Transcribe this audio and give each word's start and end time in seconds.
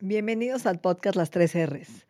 Bienvenidos 0.00 0.64
al 0.66 0.78
podcast 0.78 1.16
Las 1.16 1.30
Tres 1.30 1.56
R's. 1.56 2.06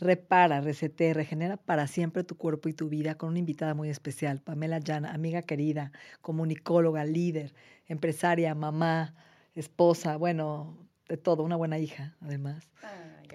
Repara, 0.00 0.60
resete, 0.60 1.14
regenera 1.14 1.56
para 1.56 1.86
siempre 1.86 2.24
tu 2.24 2.36
cuerpo 2.36 2.68
y 2.68 2.72
tu 2.72 2.88
vida 2.88 3.14
con 3.14 3.28
una 3.28 3.38
invitada 3.38 3.74
muy 3.74 3.90
especial, 3.90 4.40
Pamela 4.40 4.80
Llana, 4.80 5.12
amiga 5.12 5.42
querida, 5.42 5.92
comunicóloga, 6.20 7.04
líder, 7.04 7.54
empresaria, 7.86 8.56
mamá, 8.56 9.14
esposa, 9.54 10.16
bueno, 10.16 10.76
de 11.08 11.16
todo, 11.16 11.44
una 11.44 11.54
buena 11.54 11.78
hija, 11.78 12.16
además. 12.22 12.68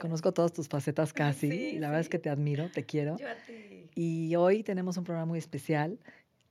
Conozco 0.01 0.33
todas 0.33 0.51
tus 0.51 0.67
facetas 0.67 1.13
casi, 1.13 1.47
y 1.47 1.79
la 1.79 1.87
verdad 1.87 2.01
es 2.01 2.09
que 2.09 2.19
te 2.19 2.29
admiro, 2.29 2.69
te 2.69 2.83
quiero. 2.83 3.15
Yo 3.17 3.29
a 3.29 3.35
ti. 3.35 3.89
Y 3.95 4.35
hoy 4.35 4.63
tenemos 4.63 4.97
un 4.97 5.05
programa 5.05 5.27
muy 5.27 5.39
especial 5.39 5.97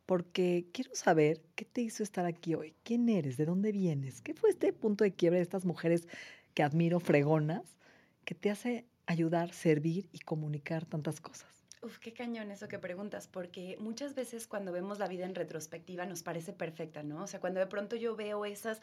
porque 0.07 0.66
quiero 0.73 0.95
saber 0.95 1.43
qué 1.55 1.66
te 1.66 1.82
hizo 1.82 2.02
estar 2.02 2.24
aquí 2.24 2.55
hoy, 2.55 2.74
quién 2.82 3.10
eres, 3.10 3.37
de 3.37 3.45
dónde 3.45 3.73
vienes, 3.73 4.23
qué 4.23 4.32
fue 4.32 4.51
este 4.51 4.73
punto 4.73 5.05
de 5.05 5.12
quiebre 5.12 5.38
de 5.38 5.43
estas 5.43 5.65
mujeres 5.65 6.09
que 6.55 6.63
admiro, 6.63 7.01
fregonas, 7.01 7.77
que 8.25 8.35
te 8.35 8.51
hace 8.51 8.87
ayudar, 9.07 9.53
servir 9.53 10.09
y 10.13 10.21
comunicar 10.21 10.87
tantas 10.87 11.21
cosas. 11.21 11.49
Uf, 11.83 11.99
qué 11.99 12.13
cañón 12.13 12.53
eso 12.53 12.69
que 12.69 12.79
preguntas, 12.79 13.27
porque 13.27 13.77
muchas 13.81 14.15
veces 14.15 14.47
cuando 14.47 14.71
vemos 14.71 15.01
la 15.01 15.09
vida 15.09 15.25
en 15.25 15.35
retrospectiva 15.35 16.07
nos 16.07 16.23
parece 16.23 16.53
perfecta, 16.53 17.03
¿no? 17.03 17.25
O 17.25 17.27
sea, 17.27 17.41
cuando 17.41 17.59
de 17.59 17.67
pronto 17.67 17.97
yo 17.97 18.15
veo 18.15 18.45
esas, 18.45 18.80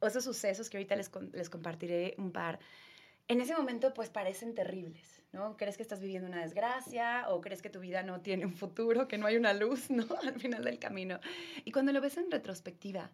esos 0.00 0.24
sucesos 0.24 0.70
que 0.70 0.78
ahorita 0.78 0.96
les, 0.96 1.10
les 1.32 1.50
compartiré 1.50 2.14
un 2.16 2.32
par, 2.32 2.58
en 3.28 3.42
ese 3.42 3.54
momento 3.54 3.92
pues 3.92 4.08
parecen 4.08 4.54
terribles, 4.54 5.22
¿no? 5.32 5.58
Crees 5.58 5.76
que 5.76 5.82
estás 5.82 6.00
viviendo 6.00 6.26
una 6.26 6.40
desgracia 6.40 7.26
o 7.28 7.42
crees 7.42 7.60
que 7.60 7.68
tu 7.68 7.80
vida 7.80 8.02
no 8.02 8.22
tiene 8.22 8.46
un 8.46 8.54
futuro, 8.54 9.06
que 9.06 9.18
no 9.18 9.26
hay 9.26 9.36
una 9.36 9.52
luz, 9.52 9.90
¿no? 9.90 10.06
Al 10.22 10.40
final 10.40 10.64
del 10.64 10.78
camino. 10.78 11.20
Y 11.66 11.70
cuando 11.72 11.92
lo 11.92 12.00
ves 12.00 12.16
en 12.16 12.30
retrospectiva, 12.30 13.10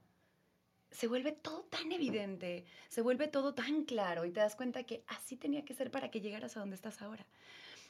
se 0.95 1.09
vuelve 1.09 1.33
todo 1.33 1.65
tan 1.65 1.91
evidente, 1.91 2.65
se 2.89 3.03
vuelve 3.03 3.27
todo 3.27 3.53
tan 3.53 3.85
claro 3.85 4.25
y 4.25 4.31
te 4.31 4.39
das 4.39 4.55
cuenta 4.55 4.85
que 4.85 5.03
así 5.09 5.37
tenía 5.37 5.65
que 5.65 5.75
ser 5.75 5.91
para 5.91 6.09
que 6.11 6.21
llegaras 6.21 6.57
a 6.57 6.61
donde 6.61 6.77
estás 6.77 7.03
ahora. 7.03 7.27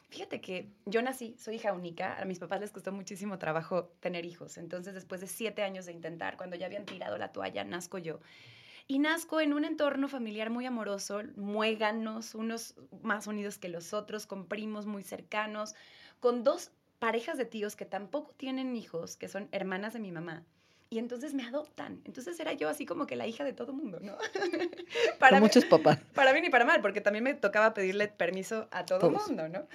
Fíjate 0.08 0.40
que 0.40 0.70
yo 0.86 1.02
nací, 1.02 1.36
soy 1.38 1.56
hija 1.56 1.74
única, 1.74 2.18
a 2.18 2.24
mis 2.24 2.38
papás 2.38 2.60
les 2.60 2.70
costó 2.70 2.92
muchísimo 2.92 3.38
trabajo 3.38 3.90
tener 4.00 4.24
hijos, 4.24 4.56
entonces 4.56 4.94
después 4.94 5.20
de 5.20 5.26
siete 5.26 5.62
años 5.62 5.84
de 5.84 5.92
intentar, 5.92 6.38
cuando 6.38 6.56
ya 6.56 6.64
habían 6.64 6.86
tirado 6.86 7.18
la 7.18 7.30
toalla, 7.30 7.62
nazco 7.62 7.98
yo. 7.98 8.20
Y 8.86 8.98
nazco 9.00 9.40
en 9.40 9.52
un 9.52 9.64
entorno 9.66 10.08
familiar 10.08 10.48
muy 10.48 10.64
amoroso, 10.64 11.22
muéganos, 11.36 12.34
unos 12.34 12.74
más 13.02 13.26
unidos 13.26 13.58
que 13.58 13.68
los 13.68 13.92
otros, 13.92 14.26
con 14.26 14.46
primos 14.46 14.86
muy 14.86 15.02
cercanos, 15.02 15.74
con 16.20 16.42
dos 16.42 16.70
parejas 16.98 17.36
de 17.36 17.44
tíos 17.44 17.76
que 17.76 17.84
tampoco 17.84 18.32
tienen 18.36 18.76
hijos, 18.76 19.16
que 19.16 19.28
son 19.28 19.48
hermanas 19.52 19.92
de 19.92 20.00
mi 20.00 20.12
mamá. 20.12 20.44
Y 20.94 20.98
entonces 20.98 21.34
me 21.34 21.42
adoptan. 21.44 22.00
Entonces 22.04 22.38
era 22.38 22.52
yo 22.52 22.68
así 22.68 22.86
como 22.86 23.04
que 23.04 23.16
la 23.16 23.26
hija 23.26 23.42
de 23.42 23.52
todo 23.52 23.72
mundo, 23.72 23.98
¿no? 24.00 24.16
Para 25.18 25.38
mí- 25.38 25.42
muchos 25.42 25.64
papás. 25.64 25.98
para 26.14 26.30
bien 26.32 26.44
y 26.44 26.50
para 26.50 26.64
mal, 26.64 26.80
porque 26.80 27.00
también 27.00 27.24
me 27.24 27.34
tocaba 27.34 27.74
pedirle 27.74 28.06
permiso 28.06 28.68
a 28.70 28.86
todo 28.86 29.08
el 29.08 29.12
Todos. 29.14 29.26
mundo, 29.26 29.48
¿no? 29.48 29.66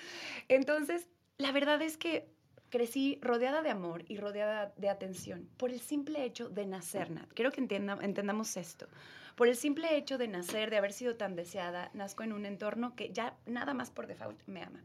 Entonces, 0.47 1.07
la 1.37 1.51
verdad 1.51 1.81
es 1.81 1.97
que 1.97 2.29
crecí 2.69 3.19
rodeada 3.21 3.61
de 3.61 3.69
amor 3.69 4.05
y 4.07 4.15
rodeada 4.15 4.71
de 4.77 4.87
atención 4.89 5.49
por 5.57 5.71
el 5.71 5.81
simple 5.81 6.23
hecho 6.23 6.47
de 6.47 6.65
nacer, 6.65 7.11
Nat. 7.11 7.27
Quiero 7.33 7.51
que 7.51 7.59
entienda- 7.59 7.99
entendamos 8.01 8.55
esto. 8.55 8.87
Por 9.35 9.49
el 9.49 9.57
simple 9.57 9.97
hecho 9.97 10.17
de 10.17 10.27
nacer, 10.29 10.69
de 10.69 10.77
haber 10.77 10.93
sido 10.93 11.15
tan 11.17 11.35
deseada, 11.35 11.91
nazco 11.93 12.23
en 12.23 12.31
un 12.31 12.45
entorno 12.45 12.95
que 12.95 13.11
ya 13.11 13.35
nada 13.45 13.73
más 13.73 13.89
por 13.91 14.07
default 14.07 14.39
me 14.47 14.63
ama. 14.63 14.81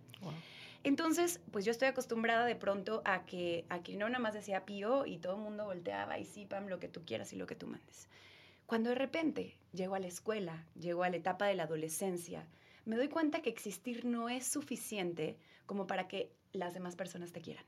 Entonces, 0.85 1.41
pues 1.51 1.65
yo 1.65 1.71
estoy 1.71 1.89
acostumbrada 1.89 2.45
de 2.45 2.57
pronto 2.57 3.01
a 3.07 3.25
que, 3.25 3.65
a 3.71 3.79
no 3.79 4.09
nada 4.11 4.19
más 4.19 4.35
decía 4.35 4.67
pío 4.67 5.07
y 5.07 5.17
todo 5.17 5.37
el 5.37 5.41
mundo 5.41 5.65
volteaba 5.65 6.19
y 6.19 6.27
sí, 6.27 6.45
Pam, 6.45 6.69
lo 6.69 6.79
que 6.79 6.89
tú 6.89 7.07
quieras 7.07 7.33
y 7.33 7.37
lo 7.37 7.47
que 7.47 7.57
tú 7.57 7.67
mandes. 7.67 8.07
Cuando 8.67 8.91
de 8.91 8.95
repente 8.95 9.57
llego 9.73 9.95
a 9.95 9.99
la 9.99 10.09
escuela, 10.09 10.67
llego 10.79 11.03
a 11.03 11.09
la 11.09 11.17
etapa 11.17 11.47
de 11.47 11.55
la 11.55 11.63
adolescencia, 11.63 12.47
me 12.85 12.97
doy 12.97 13.09
cuenta 13.09 13.41
que 13.41 13.49
existir 13.49 14.05
no 14.05 14.29
es 14.29 14.47
suficiente 14.47 15.39
como 15.65 15.87
para 15.87 16.07
que 16.07 16.31
las 16.53 16.75
demás 16.75 16.97
personas 16.97 17.33
te 17.33 17.41
quieran, 17.41 17.65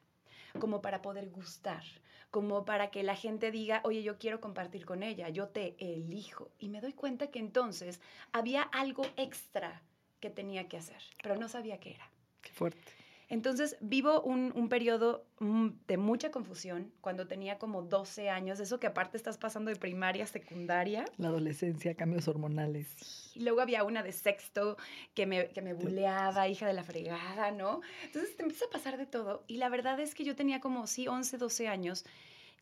como 0.58 0.82
para 0.82 1.00
poder 1.00 1.30
gustar, 1.30 1.84
como 2.30 2.66
para 2.66 2.90
que 2.90 3.02
la 3.02 3.16
gente 3.16 3.50
diga, 3.50 3.80
oye, 3.84 4.02
yo 4.02 4.18
quiero 4.18 4.42
compartir 4.42 4.84
con 4.84 5.02
ella, 5.02 5.30
yo 5.30 5.48
te 5.48 5.74
elijo. 5.78 6.50
Y 6.58 6.68
me 6.68 6.82
doy 6.82 6.92
cuenta 6.92 7.30
que 7.30 7.38
entonces 7.38 7.98
había 8.32 8.60
algo 8.60 9.06
extra 9.16 9.82
que 10.20 10.28
tenía 10.28 10.68
que 10.68 10.76
hacer, 10.76 11.02
pero 11.22 11.36
no 11.36 11.48
sabía 11.48 11.80
qué 11.80 11.94
era. 11.94 12.10
Qué 12.42 12.52
fuerte. 12.52 13.05
Entonces 13.28 13.76
vivo 13.80 14.20
un, 14.22 14.52
un 14.54 14.68
periodo 14.68 15.26
mm, 15.40 15.68
de 15.88 15.96
mucha 15.96 16.30
confusión 16.30 16.92
cuando 17.00 17.26
tenía 17.26 17.58
como 17.58 17.82
12 17.82 18.30
años, 18.30 18.60
eso 18.60 18.78
que 18.78 18.86
aparte 18.86 19.16
estás 19.16 19.36
pasando 19.36 19.70
de 19.70 19.76
primaria 19.76 20.24
a 20.24 20.26
secundaria. 20.28 21.04
La 21.18 21.28
adolescencia, 21.28 21.96
cambios 21.96 22.28
hormonales. 22.28 23.32
Y 23.34 23.40
luego 23.40 23.60
había 23.60 23.82
una 23.82 24.04
de 24.04 24.12
sexto 24.12 24.76
que 25.14 25.26
me, 25.26 25.48
que 25.48 25.60
me 25.60 25.74
buleaba, 25.74 26.46
hija 26.46 26.68
de 26.68 26.72
la 26.72 26.84
fregada, 26.84 27.50
¿no? 27.50 27.80
Entonces 28.04 28.36
te 28.36 28.44
empieza 28.44 28.66
a 28.66 28.70
pasar 28.70 28.96
de 28.96 29.06
todo. 29.06 29.42
Y 29.48 29.56
la 29.56 29.68
verdad 29.68 29.98
es 29.98 30.14
que 30.14 30.22
yo 30.22 30.36
tenía 30.36 30.60
como, 30.60 30.86
sí, 30.86 31.08
11, 31.08 31.36
12 31.36 31.66
años. 31.66 32.04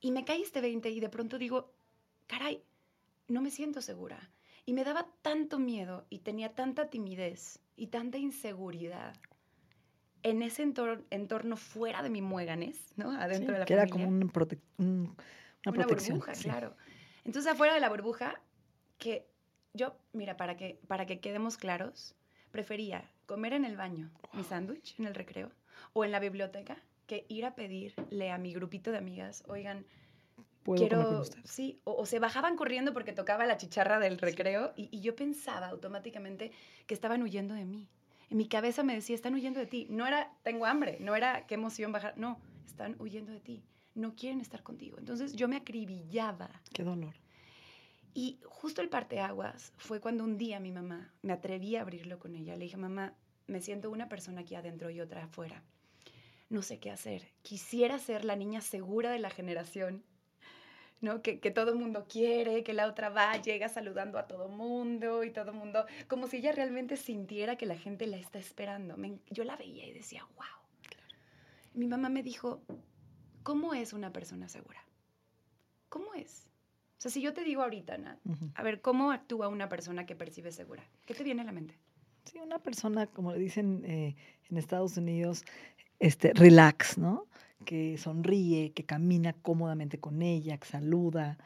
Y 0.00 0.12
me 0.12 0.24
caí 0.24 0.42
este 0.42 0.62
20 0.62 0.88
y 0.88 1.00
de 1.00 1.10
pronto 1.10 1.36
digo, 1.36 1.72
caray, 2.26 2.62
no 3.28 3.42
me 3.42 3.50
siento 3.50 3.82
segura. 3.82 4.30
Y 4.64 4.72
me 4.72 4.84
daba 4.84 5.08
tanto 5.20 5.58
miedo 5.58 6.06
y 6.08 6.20
tenía 6.20 6.54
tanta 6.54 6.88
timidez 6.88 7.60
y 7.76 7.88
tanta 7.88 8.16
inseguridad 8.16 9.14
en 10.24 10.42
ese 10.42 10.66
entor- 10.66 11.04
entorno 11.10 11.56
fuera 11.56 12.02
de 12.02 12.10
mi 12.10 12.20
muéganes, 12.22 12.92
¿no? 12.96 13.10
Adentro 13.12 13.48
Sí, 13.48 13.52
de 13.52 13.58
la 13.60 13.64
que 13.66 13.74
era 13.74 13.82
familia 13.86 14.06
como 14.06 14.18
un 14.24 14.30
prote- 14.32 14.58
un- 14.78 14.86
una, 14.86 15.16
una 15.66 15.72
protección. 15.72 16.18
burbuja, 16.18 16.34
sí. 16.34 16.44
claro. 16.44 16.74
Entonces, 17.24 17.52
afuera 17.52 17.74
de 17.74 17.80
la 17.80 17.88
burbuja, 17.88 18.40
que 18.98 19.26
yo, 19.74 19.96
mira, 20.12 20.36
para 20.36 20.56
que, 20.56 20.80
para 20.88 21.06
que 21.06 21.20
quedemos 21.20 21.56
claros, 21.56 22.14
prefería 22.50 23.08
comer 23.26 23.52
en 23.52 23.64
el 23.64 23.76
baño 23.76 24.10
mi 24.32 24.44
sándwich 24.44 24.94
en 24.98 25.06
el 25.06 25.14
recreo 25.14 25.50
o 25.92 26.04
en 26.04 26.10
la 26.12 26.20
biblioteca 26.20 26.76
que 27.06 27.26
ir 27.28 27.44
a 27.44 27.54
pedirle 27.54 28.30
a 28.30 28.38
mi 28.38 28.52
grupito 28.54 28.90
de 28.92 28.98
amigas, 28.98 29.44
oigan, 29.46 29.84
Puedo 30.62 30.78
quiero, 30.80 30.96
comer 30.96 31.08
con 31.12 31.20
ustedes. 31.20 31.50
sí, 31.50 31.80
o, 31.84 31.92
o 31.92 32.06
se 32.06 32.18
bajaban 32.18 32.56
corriendo 32.56 32.94
porque 32.94 33.12
tocaba 33.12 33.44
la 33.44 33.58
chicharra 33.58 33.98
del 33.98 34.16
recreo 34.18 34.72
y, 34.76 34.88
y 34.90 35.00
yo 35.02 35.14
pensaba 35.14 35.66
automáticamente 35.68 36.52
que 36.86 36.94
estaban 36.94 37.22
huyendo 37.22 37.52
de 37.54 37.66
mí. 37.66 37.88
En 38.30 38.38
mi 38.38 38.48
cabeza 38.48 38.82
me 38.82 38.94
decía, 38.94 39.14
están 39.14 39.34
huyendo 39.34 39.60
de 39.60 39.66
ti. 39.66 39.86
No 39.90 40.06
era, 40.06 40.32
tengo 40.42 40.66
hambre, 40.66 40.98
no 41.00 41.14
era, 41.14 41.46
qué 41.46 41.54
emoción 41.54 41.92
bajar, 41.92 42.16
no, 42.16 42.38
están 42.66 42.96
huyendo 42.98 43.32
de 43.32 43.40
ti. 43.40 43.62
No 43.94 44.16
quieren 44.16 44.40
estar 44.40 44.62
contigo. 44.62 44.98
Entonces 44.98 45.34
yo 45.34 45.46
me 45.48 45.56
acribillaba. 45.56 46.50
Qué 46.72 46.82
dolor. 46.82 47.14
Y 48.14 48.38
justo 48.44 48.80
el 48.80 48.88
parteaguas 48.88 49.72
fue 49.76 50.00
cuando 50.00 50.24
un 50.24 50.38
día 50.38 50.60
mi 50.60 50.72
mamá, 50.72 51.12
me 51.22 51.32
atreví 51.32 51.76
a 51.76 51.82
abrirlo 51.82 52.18
con 52.18 52.34
ella. 52.34 52.56
Le 52.56 52.64
dije, 52.64 52.76
mamá, 52.76 53.14
me 53.46 53.60
siento 53.60 53.90
una 53.90 54.08
persona 54.08 54.42
aquí 54.42 54.54
adentro 54.54 54.90
y 54.90 55.00
otra 55.00 55.24
afuera. 55.24 55.62
No 56.48 56.62
sé 56.62 56.78
qué 56.78 56.90
hacer. 56.90 57.28
Quisiera 57.42 57.98
ser 57.98 58.24
la 58.24 58.36
niña 58.36 58.60
segura 58.60 59.10
de 59.10 59.18
la 59.18 59.30
generación, 59.30 60.04
¿no? 61.04 61.22
Que, 61.22 61.38
que 61.38 61.50
todo 61.52 61.70
el 61.70 61.78
mundo 61.78 62.06
quiere, 62.08 62.64
que 62.64 62.72
la 62.72 62.86
otra 62.88 63.10
va, 63.10 63.36
llega 63.40 63.68
saludando 63.68 64.18
a 64.18 64.26
todo 64.26 64.48
mundo 64.48 65.22
y 65.22 65.30
todo 65.30 65.50
el 65.52 65.56
mundo, 65.56 65.86
como 66.08 66.26
si 66.26 66.38
ella 66.38 66.50
realmente 66.52 66.96
sintiera 66.96 67.56
que 67.56 67.66
la 67.66 67.76
gente 67.76 68.06
la 68.06 68.16
está 68.16 68.38
esperando. 68.38 68.96
Me- 68.96 69.20
yo 69.30 69.44
la 69.44 69.56
veía 69.56 69.86
y 69.86 69.92
decía, 69.92 70.26
wow. 70.34 70.44
Mi 71.74 71.86
mamá 71.86 72.08
me 72.08 72.22
dijo, 72.22 72.62
¿cómo 73.42 73.74
es 73.74 73.92
una 73.92 74.12
persona 74.12 74.48
segura? 74.48 74.84
¿Cómo 75.88 76.14
es? 76.14 76.48
O 76.98 77.00
sea, 77.04 77.10
si 77.10 77.20
yo 77.20 77.34
te 77.34 77.44
digo 77.44 77.62
ahorita, 77.62 77.98
Nat, 77.98 78.18
a 78.54 78.62
ver, 78.62 78.80
¿cómo 78.80 79.10
actúa 79.12 79.48
una 79.48 79.68
persona 79.68 80.06
que 80.06 80.16
percibe 80.16 80.50
segura? 80.52 80.82
¿Qué 81.06 81.14
te 81.14 81.22
viene 81.22 81.42
a 81.42 81.44
la 81.44 81.52
mente? 81.52 81.78
Sí, 82.24 82.38
una 82.38 82.58
persona, 82.58 83.06
como 83.06 83.32
le 83.32 83.38
dicen 83.38 83.84
eh, 83.84 84.16
en 84.48 84.56
Estados 84.56 84.96
Unidos, 84.96 85.44
este, 85.98 86.32
relax, 86.32 86.96
¿no? 86.96 87.26
Que 87.64 87.96
sonríe, 87.98 88.72
que 88.72 88.84
camina 88.84 89.32
cómodamente 89.32 89.98
con 89.98 90.22
ella, 90.22 90.58
que 90.58 90.66
saluda. 90.66 91.38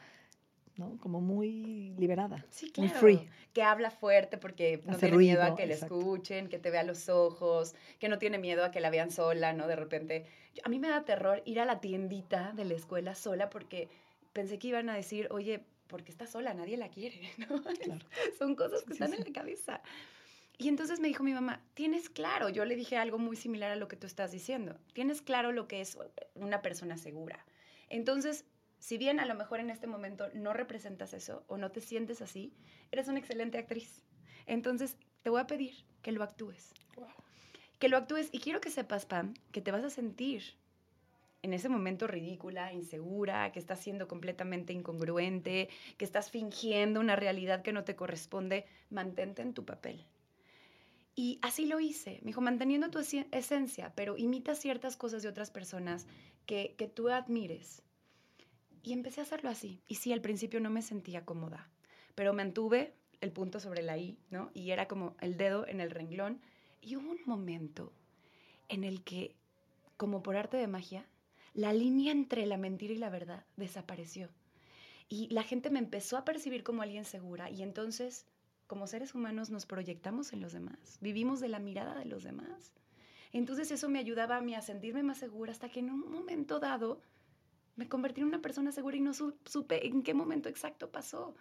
¿no? 0.75 0.97
Como 0.99 1.19
muy 1.19 1.93
liberada. 1.97 2.45
Sí, 2.49 2.71
Muy 2.77 2.87
claro. 2.87 2.99
free. 3.01 3.29
Que 3.53 3.63
habla 3.63 3.91
fuerte 3.91 4.37
porque 4.37 4.81
no 4.85 4.93
Hace 4.93 5.07
tiene 5.07 5.17
miedo 5.17 5.41
a 5.41 5.45
ruido, 5.47 5.55
que 5.57 5.65
le 5.67 5.73
exacto. 5.73 5.99
escuchen, 5.99 6.47
que 6.47 6.57
te 6.57 6.71
vea 6.71 6.83
los 6.83 7.09
ojos, 7.09 7.75
que 7.99 8.07
no 8.07 8.17
tiene 8.17 8.37
miedo 8.37 8.63
a 8.63 8.71
que 8.71 8.79
la 8.79 8.89
vean 8.89 9.11
sola, 9.11 9.51
¿no? 9.51 9.67
De 9.67 9.75
repente. 9.75 10.25
A 10.63 10.69
mí 10.69 10.79
me 10.79 10.87
da 10.87 11.03
terror 11.03 11.41
ir 11.45 11.59
a 11.59 11.65
la 11.65 11.81
tiendita 11.81 12.53
de 12.53 12.63
la 12.63 12.75
escuela 12.75 13.13
sola 13.13 13.49
porque 13.49 13.89
pensé 14.31 14.57
que 14.57 14.69
iban 14.69 14.89
a 14.89 14.95
decir, 14.95 15.27
oye, 15.31 15.61
¿por 15.87 16.03
qué 16.03 16.11
está 16.11 16.27
sola? 16.27 16.53
Nadie 16.53 16.77
la 16.77 16.87
quiere, 16.87 17.19
¿no? 17.49 17.61
Claro. 17.61 18.05
Son 18.37 18.55
cosas 18.55 18.81
que 18.83 18.93
Sí, 18.93 19.03
están 19.03 19.13
en 19.13 19.25
la 19.25 19.33
cabeza. 19.33 19.81
Y 20.61 20.67
entonces 20.67 20.99
me 20.99 21.07
dijo 21.07 21.23
mi 21.23 21.33
mamá, 21.33 21.63
tienes 21.73 22.09
claro, 22.09 22.49
yo 22.49 22.65
le 22.65 22.75
dije 22.75 22.97
algo 22.97 23.17
muy 23.17 23.37
similar 23.37 23.71
a 23.71 23.77
lo 23.77 23.87
que 23.87 23.95
tú 23.95 24.05
estás 24.05 24.33
diciendo, 24.33 24.77
tienes 24.91 25.21
claro 25.21 25.53
lo 25.53 25.69
que 25.69 25.79
es 25.79 25.97
una 26.35 26.61
persona 26.61 26.97
segura. 26.97 27.45
Entonces, 27.87 28.43
si 28.77 28.97
bien 28.97 29.21
a 29.21 29.25
lo 29.25 29.35
mejor 29.35 29.61
en 29.61 29.69
este 29.69 29.87
momento 29.87 30.27
no 30.33 30.51
representas 30.51 31.13
eso 31.13 31.45
o 31.47 31.55
no 31.55 31.71
te 31.71 31.79
sientes 31.79 32.21
así, 32.21 32.53
eres 32.91 33.07
una 33.07 33.19
excelente 33.19 33.57
actriz. 33.57 34.03
Entonces, 34.47 34.97
te 35.23 35.29
voy 35.29 35.39
a 35.39 35.47
pedir 35.47 35.85
que 36.01 36.11
lo 36.11 36.23
actúes. 36.23 36.73
Que 37.79 37.87
lo 37.87 37.95
actúes 37.95 38.27
y 38.33 38.39
quiero 38.39 38.59
que 38.59 38.69
sepas, 38.69 39.05
Pam, 39.05 39.35
que 39.53 39.61
te 39.61 39.71
vas 39.71 39.85
a 39.85 39.89
sentir 39.89 40.43
en 41.41 41.53
ese 41.53 41.69
momento 41.69 42.05
ridícula, 42.05 42.73
insegura, 42.73 43.49
que 43.53 43.59
estás 43.59 43.79
siendo 43.79 44.09
completamente 44.09 44.73
incongruente, 44.73 45.69
que 45.97 46.03
estás 46.03 46.29
fingiendo 46.29 46.99
una 46.99 47.15
realidad 47.15 47.61
que 47.61 47.71
no 47.71 47.85
te 47.85 47.95
corresponde, 47.95 48.65
mantente 48.89 49.41
en 49.41 49.53
tu 49.53 49.63
papel. 49.63 50.05
Y 51.19 51.37
así 51.41 51.65
lo 51.65 51.81
hice, 51.81 52.19
me 52.21 52.27
dijo, 52.27 52.39
manteniendo 52.39 52.89
tu 52.89 52.99
esencia, 52.99 53.91
pero 53.93 54.15
imita 54.15 54.55
ciertas 54.55 54.95
cosas 54.95 55.21
de 55.21 55.27
otras 55.27 55.51
personas 55.51 56.07
que, 56.45 56.75
que 56.77 56.87
tú 56.87 57.09
admires. 57.09 57.81
Y 58.83 58.93
empecé 58.93 59.19
a 59.19 59.23
hacerlo 59.23 59.49
así. 59.49 59.81
Y 59.85 59.95
sí, 59.95 60.13
al 60.13 60.21
principio 60.21 60.61
no 60.61 60.69
me 60.69 60.81
sentía 60.81 61.25
cómoda, 61.25 61.69
pero 62.15 62.31
mantuve 62.31 62.93
el 63.19 63.33
punto 63.33 63.59
sobre 63.59 63.81
la 63.81 63.97
I, 63.97 64.17
¿no? 64.29 64.49
Y 64.53 64.71
era 64.71 64.87
como 64.87 65.17
el 65.19 65.35
dedo 65.35 65.67
en 65.67 65.81
el 65.81 65.91
renglón. 65.91 66.39
Y 66.79 66.95
hubo 66.95 67.11
un 67.11 67.19
momento 67.25 67.91
en 68.69 68.85
el 68.85 69.03
que, 69.03 69.35
como 69.97 70.23
por 70.23 70.37
arte 70.37 70.55
de 70.55 70.67
magia, 70.67 71.05
la 71.53 71.73
línea 71.73 72.13
entre 72.13 72.45
la 72.45 72.55
mentira 72.55 72.93
y 72.93 72.97
la 72.97 73.09
verdad 73.09 73.43
desapareció. 73.57 74.29
Y 75.09 75.27
la 75.33 75.43
gente 75.43 75.69
me 75.69 75.79
empezó 75.79 76.15
a 76.15 76.23
percibir 76.23 76.63
como 76.63 76.81
alguien 76.81 77.03
segura. 77.03 77.49
Y 77.49 77.61
entonces, 77.61 78.25
como 78.69 78.85
seres 78.85 79.15
humanos, 79.15 79.49
nos 79.49 79.65
proyectamos 79.65 80.31
en 80.31 80.41
los 80.41 80.53
demás. 80.53 80.99
Vivimos 81.01 81.39
de 81.39 81.49
la 81.49 81.57
mirada 81.57 81.95
de 81.97 82.05
los 82.05 82.23
demás. 82.23 82.71
Entonces 83.33 83.71
eso 83.71 83.89
me 83.89 83.97
ayudaba 83.97 84.37
a 84.37 84.41
mí 84.41 84.53
a 84.53 84.61
sentirme 84.61 85.01
más 85.01 85.17
segura 85.17 85.51
hasta 85.51 85.69
que 85.69 85.79
en 85.79 85.89
un 85.89 86.09
momento 86.11 86.59
dado 86.59 87.01
me 87.75 87.89
convertí 87.89 88.21
en 88.21 88.27
una 88.27 88.43
persona 88.43 88.71
segura 88.71 88.95
y 88.95 89.01
no 89.01 89.15
su- 89.15 89.35
supe 89.45 89.87
en 89.87 90.03
qué 90.03 90.13
momento 90.13 90.49
exacto 90.49 90.91
pasó. 90.91 91.33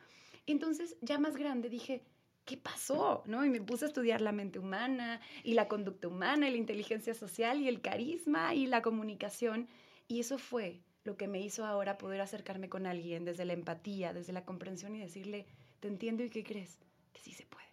Entonces, 0.46 0.96
ya 1.02 1.18
más 1.18 1.36
grande, 1.36 1.68
dije, 1.68 2.02
¿qué 2.46 2.56
pasó? 2.56 3.22
¿No? 3.26 3.44
Y 3.44 3.50
me 3.50 3.60
puse 3.60 3.84
a 3.84 3.88
estudiar 3.88 4.22
la 4.22 4.32
mente 4.32 4.58
humana 4.58 5.20
y 5.44 5.52
la 5.52 5.68
conducta 5.68 6.08
humana 6.08 6.48
y 6.48 6.52
la 6.52 6.56
inteligencia 6.56 7.12
social 7.12 7.60
y 7.60 7.68
el 7.68 7.82
carisma 7.82 8.54
y 8.54 8.66
la 8.66 8.80
comunicación. 8.80 9.68
Y 10.06 10.20
eso 10.20 10.38
fue 10.38 10.80
lo 11.04 11.18
que 11.18 11.28
me 11.28 11.42
hizo 11.42 11.66
ahora 11.66 11.98
poder 11.98 12.22
acercarme 12.22 12.70
con 12.70 12.86
alguien 12.86 13.26
desde 13.26 13.44
la 13.44 13.52
empatía, 13.52 14.14
desde 14.14 14.32
la 14.32 14.46
comprensión 14.46 14.96
y 14.96 15.00
decirle, 15.00 15.46
te 15.80 15.88
entiendo 15.88 16.22
y 16.24 16.30
qué 16.30 16.42
crees, 16.42 16.78
que 17.18 17.24
sí 17.30 17.32
se 17.36 17.46
puede. 17.46 17.66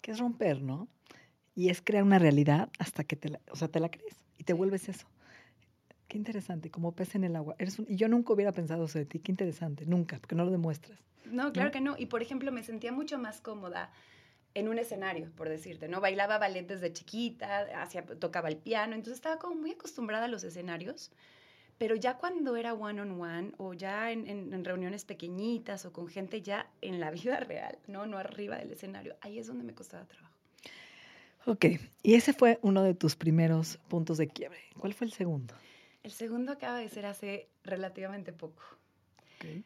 Que 0.00 0.10
es 0.12 0.18
romper, 0.18 0.62
¿no? 0.62 0.88
Y 1.54 1.70
es 1.70 1.80
crear 1.80 2.02
una 2.04 2.18
realidad 2.18 2.68
hasta 2.78 3.04
que 3.04 3.16
te 3.16 3.30
la, 3.30 3.40
o 3.50 3.56
sea, 3.56 3.68
te 3.68 3.80
la 3.80 3.90
crees 3.90 4.16
y 4.38 4.44
te 4.44 4.52
vuelves 4.52 4.88
eso. 4.88 5.06
Qué 6.08 6.18
interesante, 6.18 6.70
como 6.70 6.92
pez 6.92 7.14
en 7.14 7.24
el 7.24 7.34
agua. 7.34 7.56
Eres 7.58 7.78
un- 7.78 7.86
y 7.88 7.96
yo 7.96 8.08
nunca 8.08 8.32
hubiera 8.32 8.52
pensado 8.52 8.84
eso 8.84 8.98
de 8.98 9.06
ti, 9.06 9.18
qué 9.18 9.32
interesante, 9.32 9.86
nunca, 9.86 10.18
porque 10.18 10.34
no 10.34 10.44
lo 10.44 10.50
demuestras. 10.50 10.98
No, 11.24 11.52
claro 11.52 11.68
¿no? 11.68 11.72
que 11.72 11.80
no. 11.80 11.96
Y 11.98 12.06
por 12.06 12.22
ejemplo, 12.22 12.52
me 12.52 12.62
sentía 12.62 12.92
mucho 12.92 13.18
más 13.18 13.40
cómoda 13.40 13.90
en 14.54 14.68
un 14.68 14.78
escenario, 14.78 15.30
por 15.34 15.48
decirte, 15.48 15.88
¿no? 15.88 16.00
Bailaba 16.00 16.38
ballet 16.38 16.66
desde 16.66 16.92
chiquita, 16.92 17.82
hacía, 17.82 18.06
tocaba 18.06 18.48
el 18.48 18.56
piano, 18.56 18.94
entonces 18.94 19.14
estaba 19.16 19.38
como 19.38 19.54
muy 19.56 19.72
acostumbrada 19.72 20.26
a 20.26 20.28
los 20.28 20.44
escenarios. 20.44 21.10
Pero 21.78 21.94
ya 21.94 22.16
cuando 22.16 22.56
era 22.56 22.72
one 22.74 23.00
on 23.02 23.20
one 23.20 23.52
o 23.58 23.74
ya 23.74 24.10
en, 24.10 24.26
en- 24.26 24.52
en 24.54 24.64
reuniones 24.64 25.04
pequeñitas 25.04 25.84
o 25.84 25.92
con 25.92 26.08
gente 26.08 26.40
ya 26.42 26.70
en 26.80 27.00
la 27.00 27.10
vida 27.10 27.38
real, 27.40 27.78
¿no? 27.86 28.06
No 28.06 28.16
arriba 28.18 28.56
del 28.56 28.72
escenario, 28.72 29.16
ahí 29.20 29.38
es 29.38 29.46
donde 29.46 29.64
me 29.64 29.74
costaba 29.74 30.04
trabajo. 30.06 30.34
Ok, 31.44 31.64
y 32.02 32.14
ese 32.14 32.32
fue 32.32 32.58
uno 32.62 32.82
de 32.82 32.94
tus 32.94 33.14
primeros 33.14 33.78
puntos 33.88 34.18
de 34.18 34.26
quiebre. 34.26 34.58
¿Cuál 34.78 34.94
fue 34.94 35.06
el 35.06 35.12
segundo? 35.12 35.54
El 36.02 36.10
segundo 36.10 36.52
acaba 36.52 36.78
de 36.78 36.88
ser 36.88 37.06
hace 37.06 37.48
relativamente 37.62 38.32
poco. 38.32 38.62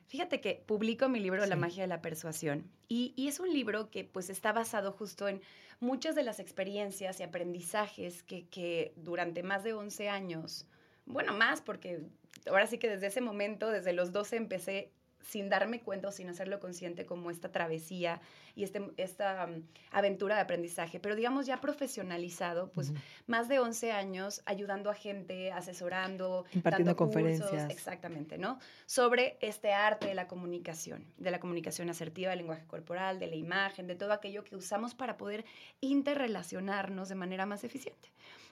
Fíjate 0.09 0.41
que 0.41 0.63
publico 0.67 1.09
mi 1.09 1.21
libro 1.21 1.47
La 1.47 1.55
magia 1.57 1.83
de 1.85 1.87
la 1.87 2.03
persuasión 2.03 2.69
y, 2.89 3.15
y 3.17 3.29
es 3.29 3.39
un 3.41 3.51
libro 3.53 3.89
que 3.89 4.05
pues 4.05 4.29
está 4.29 4.53
basado 4.53 4.91
justo 4.93 5.29
en 5.29 5.41
muchas 5.79 6.15
de 6.17 6.25
las 6.25 6.41
experiencias 6.41 7.21
y 7.21 7.23
aprendizajes 7.23 8.23
que, 8.25 8.47
que 8.49 8.93
durante 8.97 9.43
más 9.45 9.63
de 9.63 9.73
11 9.73 10.09
años, 10.09 10.67
bueno, 11.11 11.33
más 11.33 11.61
porque 11.61 12.01
ahora 12.47 12.67
sí 12.67 12.79
que 12.79 12.89
desde 12.89 13.09
ese 13.09 13.21
momento, 13.21 13.71
desde 13.71 13.93
los 13.93 14.13
12 14.13 14.37
empecé 14.37 14.93
sin 15.23 15.49
darme 15.49 15.81
cuenta 15.81 16.09
o 16.09 16.13
sin 16.13 16.29
hacerlo 16.29 16.61
consciente 16.61 17.07
como 17.07 17.31
esta 17.31 17.53
travesía 17.53 18.21
y 18.55 18.65
este, 18.65 18.91
esta 18.97 19.47
um, 19.47 19.63
aventura 19.93 20.35
de 20.35 20.41
aprendizaje, 20.43 20.99
pero 20.99 21.15
digamos 21.15 21.47
ya 21.47 21.61
profesionalizado, 21.61 22.71
pues 22.73 22.93
más 23.27 23.49
de 23.49 23.59
11 23.59 23.93
años 23.93 24.43
ayudando 24.47 24.91
a 24.91 24.95
gente, 24.95 25.53
asesorando, 25.53 26.47
Impartiendo 26.53 26.91
dando 26.91 26.97
cursos, 26.97 27.15
conferencias. 27.15 27.71
exactamente, 27.71 28.39
¿no? 28.39 28.59
Sobre 28.87 29.39
este 29.41 29.73
arte 29.73 30.09
de 30.09 30.15
la 30.15 30.27
comunicación, 30.27 31.05
de 31.19 31.31
la 31.31 31.39
comunicación 31.39 31.91
asertiva, 31.91 32.31
del 32.31 32.39
lenguaje 32.39 32.67
corporal, 32.67 33.19
de 33.19 33.27
la 33.29 33.37
imagen, 33.37 33.87
de 33.87 33.95
todo 33.95 34.13
aquello 34.13 34.43
que 34.43 34.57
usamos 34.57 34.95
para 34.95 35.17
poder 35.17 35.45
interrelacionarnos 35.81 37.09
de 37.09 37.15
manera 37.15 37.47
más 37.47 37.63
eficiente. 37.65 38.11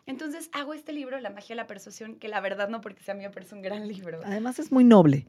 Entonces 0.08 0.48
hago 0.52 0.74
este 0.74 0.92
libro, 0.92 1.20
La 1.20 1.30
magia 1.30 1.50
de 1.54 1.56
la 1.56 1.66
persuasión, 1.66 2.16
que 2.16 2.28
la 2.28 2.40
verdad 2.40 2.68
no 2.68 2.80
porque 2.80 3.02
sea 3.02 3.14
mío, 3.14 3.30
pero 3.32 3.46
es 3.46 3.52
un 3.52 3.62
gran 3.62 3.86
libro. 3.86 4.20
Además 4.24 4.58
es 4.58 4.72
muy 4.72 4.82
noble, 4.82 5.26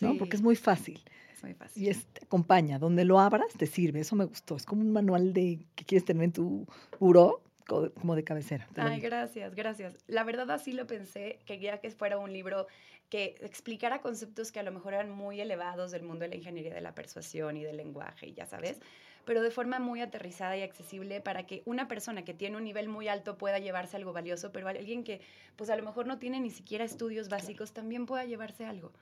¿no? 0.00 0.16
Porque 0.18 0.36
es 0.36 0.42
muy 0.42 0.56
fácil 0.56 1.00
es 1.34 1.42
muy 1.42 1.54
fácil. 1.54 1.82
y 1.82 1.88
es, 1.88 2.06
te 2.06 2.24
acompaña. 2.24 2.78
Donde 2.78 3.04
lo 3.04 3.20
abras 3.20 3.52
te 3.56 3.66
sirve. 3.66 4.00
Eso 4.00 4.16
me 4.16 4.24
gustó. 4.24 4.56
Es 4.56 4.64
como 4.66 4.80
un 4.82 4.92
manual 4.92 5.32
de 5.32 5.58
que 5.74 5.84
quieres 5.84 6.04
tener 6.04 6.22
en 6.24 6.32
tu 6.32 6.66
buró 6.98 7.42
co- 7.66 7.92
como 7.92 8.14
de 8.16 8.24
cabecera. 8.24 8.66
Ay, 8.76 9.00
gracias, 9.00 9.54
gracias. 9.54 9.94
La 10.06 10.24
verdad 10.24 10.50
así 10.50 10.72
lo 10.72 10.86
pensé, 10.86 11.38
quería 11.46 11.78
que 11.78 11.90
fuera 11.90 12.16
un 12.18 12.32
libro 12.32 12.66
que 13.10 13.34
explicara 13.42 14.00
conceptos 14.00 14.50
que 14.52 14.60
a 14.60 14.62
lo 14.62 14.72
mejor 14.72 14.94
eran 14.94 15.10
muy 15.10 15.38
elevados 15.40 15.90
del 15.90 16.02
mundo 16.02 16.20
de 16.22 16.28
la 16.28 16.36
ingeniería 16.36 16.72
de 16.72 16.80
la 16.80 16.94
persuasión 16.94 17.58
y 17.58 17.62
del 17.62 17.76
lenguaje, 17.76 18.28
y 18.28 18.32
ya 18.32 18.46
sabes, 18.46 18.80
pero 19.24 19.42
de 19.42 19.50
forma 19.50 19.78
muy 19.78 20.00
aterrizada 20.00 20.56
y 20.56 20.62
accesible 20.62 21.20
para 21.20 21.46
que 21.46 21.62
una 21.64 21.88
persona 21.88 22.24
que 22.24 22.34
tiene 22.34 22.56
un 22.56 22.64
nivel 22.64 22.88
muy 22.88 23.08
alto 23.08 23.38
pueda 23.38 23.58
llevarse 23.58 23.96
algo 23.96 24.12
valioso, 24.12 24.52
pero 24.52 24.68
alguien 24.68 25.04
que 25.04 25.20
pues 25.56 25.70
a 25.70 25.76
lo 25.76 25.82
mejor 25.82 26.06
no 26.06 26.18
tiene 26.18 26.40
ni 26.40 26.50
siquiera 26.50 26.84
estudios 26.84 27.28
básicos 27.28 27.72
también 27.72 28.06
pueda 28.06 28.24
llevarse 28.24 28.64
algo. 28.64 28.92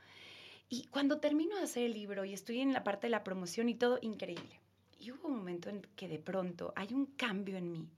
Y 0.68 0.84
cuando 0.84 1.18
termino 1.18 1.56
de 1.56 1.62
hacer 1.62 1.84
el 1.84 1.94
libro 1.94 2.24
y 2.24 2.32
estoy 2.32 2.60
en 2.60 2.72
la 2.72 2.84
parte 2.84 3.08
de 3.08 3.10
la 3.10 3.24
promoción 3.24 3.68
y 3.68 3.74
todo, 3.74 3.98
increíble. 4.02 4.60
Y 4.98 5.10
hubo 5.10 5.28
un 5.28 5.36
momento 5.36 5.68
en 5.68 5.82
que 5.96 6.06
de 6.06 6.18
pronto 6.18 6.72
hay 6.76 6.94
un 6.94 7.06
cambio 7.06 7.56
en 7.56 7.72
mí 7.72 7.88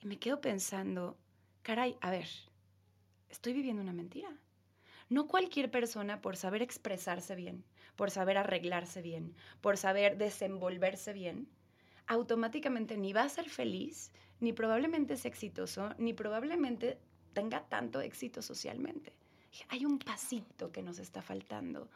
y 0.00 0.06
me 0.06 0.18
quedo 0.18 0.40
pensando, 0.40 1.16
caray, 1.62 1.96
a 2.00 2.10
ver, 2.10 2.26
estoy 3.28 3.52
viviendo 3.52 3.82
una 3.82 3.92
mentira. 3.92 4.36
No 5.08 5.28
cualquier 5.28 5.70
persona 5.70 6.20
por 6.20 6.36
saber 6.36 6.62
expresarse 6.62 7.36
bien, 7.36 7.64
por 7.96 8.10
saber 8.10 8.38
arreglarse 8.38 9.02
bien, 9.02 9.34
por 9.60 9.76
saber 9.76 10.16
desenvolverse 10.16 11.12
bien, 11.12 11.48
automáticamente 12.06 12.96
ni 12.96 13.12
va 13.12 13.22
a 13.22 13.28
ser 13.28 13.48
feliz, 13.48 14.10
ni 14.40 14.52
probablemente 14.52 15.14
es 15.14 15.24
exitoso, 15.24 15.94
ni 15.98 16.12
probablemente 16.12 16.98
tenga 17.32 17.62
tanto 17.68 18.00
éxito 18.00 18.42
socialmente. 18.42 19.12
Hay 19.68 19.84
un 19.84 19.98
pasito 19.98 20.72
que 20.72 20.82
nos 20.82 20.98
está 20.98 21.22
faltando, 21.22 21.88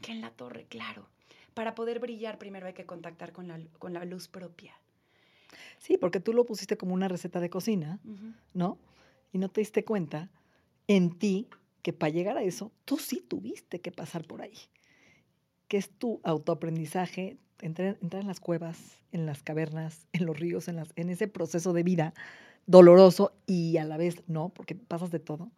que 0.00 0.12
en 0.12 0.20
la 0.20 0.30
torre, 0.30 0.64
claro. 0.64 1.08
Para 1.54 1.74
poder 1.74 2.00
brillar 2.00 2.38
primero 2.38 2.66
hay 2.66 2.72
que 2.72 2.86
contactar 2.86 3.32
con 3.32 3.48
la, 3.48 3.60
con 3.78 3.92
la 3.92 4.04
luz 4.04 4.28
propia. 4.28 4.74
Sí, 5.78 5.98
porque 5.98 6.20
tú 6.20 6.32
lo 6.32 6.46
pusiste 6.46 6.76
como 6.76 6.94
una 6.94 7.08
receta 7.08 7.40
de 7.40 7.50
cocina, 7.50 8.00
¿no? 8.54 8.78
Y 9.32 9.38
no 9.38 9.48
te 9.48 9.60
diste 9.60 9.84
cuenta 9.84 10.30
en 10.88 11.18
ti 11.18 11.48
que 11.82 11.92
para 11.92 12.10
llegar 12.10 12.36
a 12.36 12.42
eso, 12.42 12.72
tú 12.84 12.96
sí 12.98 13.20
tuviste 13.20 13.80
que 13.80 13.92
pasar 13.92 14.24
por 14.24 14.42
ahí. 14.42 14.56
Que 15.72 15.78
es 15.78 15.88
tu 15.88 16.20
autoaprendizaje, 16.22 17.38
entrar, 17.62 17.96
entrar 18.02 18.20
en 18.20 18.28
las 18.28 18.40
cuevas, 18.40 18.76
en 19.10 19.24
las 19.24 19.42
cavernas, 19.42 20.06
en 20.12 20.26
los 20.26 20.38
ríos, 20.38 20.68
en, 20.68 20.76
las, 20.76 20.92
en 20.96 21.08
ese 21.08 21.28
proceso 21.28 21.72
de 21.72 21.82
vida 21.82 22.12
doloroso 22.66 23.32
y 23.46 23.78
a 23.78 23.86
la 23.86 23.96
vez 23.96 24.22
no, 24.26 24.50
porque 24.50 24.74
pasas 24.74 25.10
de 25.10 25.18
todo. 25.18 25.50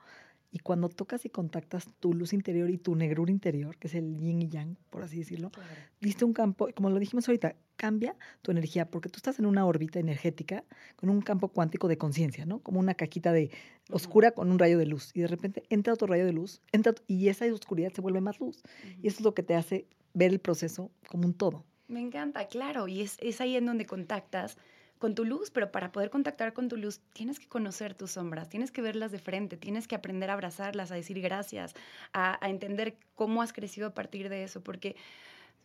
Y 0.53 0.61
cuando 0.61 0.89
tocas 0.89 1.25
y 1.25 1.31
contactas 1.31 1.89
tu 1.99 2.15
luz 2.15 2.33
interior 2.33 2.71
y 2.71 2.79
tu 2.79 2.95
negrura 2.95 3.33
interior, 3.33 3.77
que 3.77 3.89
es 3.89 3.95
el 3.97 4.17
yin 4.21 4.41
y 4.41 4.49
yang, 4.49 4.77
por 4.89 5.03
así 5.03 5.19
decirlo, 5.19 5.51
diste 6.01 6.25
un 6.25 6.33
campo, 6.33 6.69
como 6.77 6.91
lo 6.91 7.01
dijimos 7.01 7.27
ahorita, 7.27 7.57
cambia 7.75 8.15
tu 8.41 8.53
energía, 8.53 8.89
porque 8.89 9.09
tú 9.09 9.17
estás 9.17 9.41
en 9.41 9.47
una 9.47 9.67
órbita 9.67 9.99
energética 9.99 10.63
con 10.95 11.11
un 11.11 11.23
campo 11.23 11.49
cuántico 11.49 11.89
de 11.89 11.99
conciencia, 11.99 12.47
¿no? 12.47 12.61
Como 12.61 12.79
una 12.79 12.95
caquita 12.95 13.33
de 13.33 13.51
oscura 13.91 14.31
con 14.31 14.49
un 14.49 14.61
rayo 14.61 14.79
de 14.79 14.87
luz. 14.87 15.11
Y 15.13 15.23
de 15.23 15.27
repente 15.27 15.65
entra 15.71 15.93
otro 15.93 16.07
rayo 16.07 16.25
de 16.25 16.33
luz, 16.33 16.63
entra, 16.71 16.95
y 17.09 17.27
esa 17.31 17.53
oscuridad 17.53 17.93
se 17.93 18.01
vuelve 18.01 18.21
más 18.21 18.39
luz. 18.39 18.63
Y 19.03 19.09
eso 19.09 19.17
es 19.19 19.25
lo 19.25 19.35
que 19.35 19.43
te 19.43 19.57
hace 19.57 19.89
ver 20.15 20.33
el 20.33 20.41
proceso 20.41 20.91
como 21.09 21.27
un 21.27 21.35
todo. 21.35 21.65
Me 21.89 22.01
encanta, 22.01 22.47
claro, 22.47 22.89
y 22.89 23.03
es, 23.03 23.19
es 23.21 23.41
ahí 23.41 23.57
en 23.57 23.67
donde 23.67 23.85
contactas 23.85 24.57
con 24.99 25.15
tu 25.15 25.25
luz, 25.25 25.51
pero 25.51 25.71
para 25.71 25.93
poder 25.93 26.09
contactar 26.09 26.55
con 26.55 26.69
tu 26.69 26.77
luz 26.77 27.01
tienes 27.13 27.39
que 27.39 27.47
conocer 27.47 27.95
tus 27.95 28.13
sombras, 28.13 28.49
tienes 28.49 28.71
que 28.71 28.81
verlas 28.81 29.13
de 29.13 29.19
frente, 29.19 29.57
tienes 29.59 29.87
que 29.87 29.95
aprender 29.95 30.31
a 30.31 30.33
abrazarlas, 30.33 30.91
a 30.91 30.95
decir 30.95 31.21
gracias, 31.21 31.75
a, 32.13 32.43
a 32.43 32.49
entender 32.49 32.97
cómo 33.15 33.43
has 33.43 33.53
crecido 33.53 33.89
a 33.89 33.95
partir 33.95 34.31
de 34.31 34.45
eso, 34.45 34.63
porque 34.63 34.97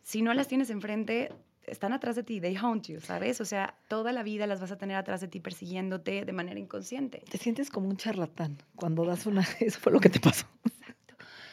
si 0.03 0.21
no 0.21 0.33
las 0.33 0.47
tienes 0.47 0.69
enfrente, 0.71 1.31
están 1.69 1.93
atrás 1.93 2.15
de 2.15 2.23
ti, 2.23 2.41
they 2.41 2.55
haunt 2.55 2.87
you, 2.87 2.99
¿sabes? 2.99 3.39
O 3.41 3.45
sea, 3.45 3.75
toda 3.87 4.11
la 4.11 4.23
vida 4.23 4.47
las 4.47 4.59
vas 4.59 4.71
a 4.71 4.77
tener 4.77 4.97
atrás 4.97 5.21
de 5.21 5.27
ti 5.27 5.39
persiguiéndote 5.39 6.25
de 6.25 6.33
manera 6.33 6.59
inconsciente. 6.59 7.23
Te 7.29 7.37
sientes 7.37 7.69
como 7.69 7.87
un 7.87 7.97
charlatán 7.97 8.57
cuando 8.75 9.05
das 9.05 9.25
una... 9.25 9.41
Eso 9.59 9.79
fue 9.79 9.91
lo 9.91 9.99
que 9.99 10.09
te 10.09 10.19
pasó. 10.19 10.47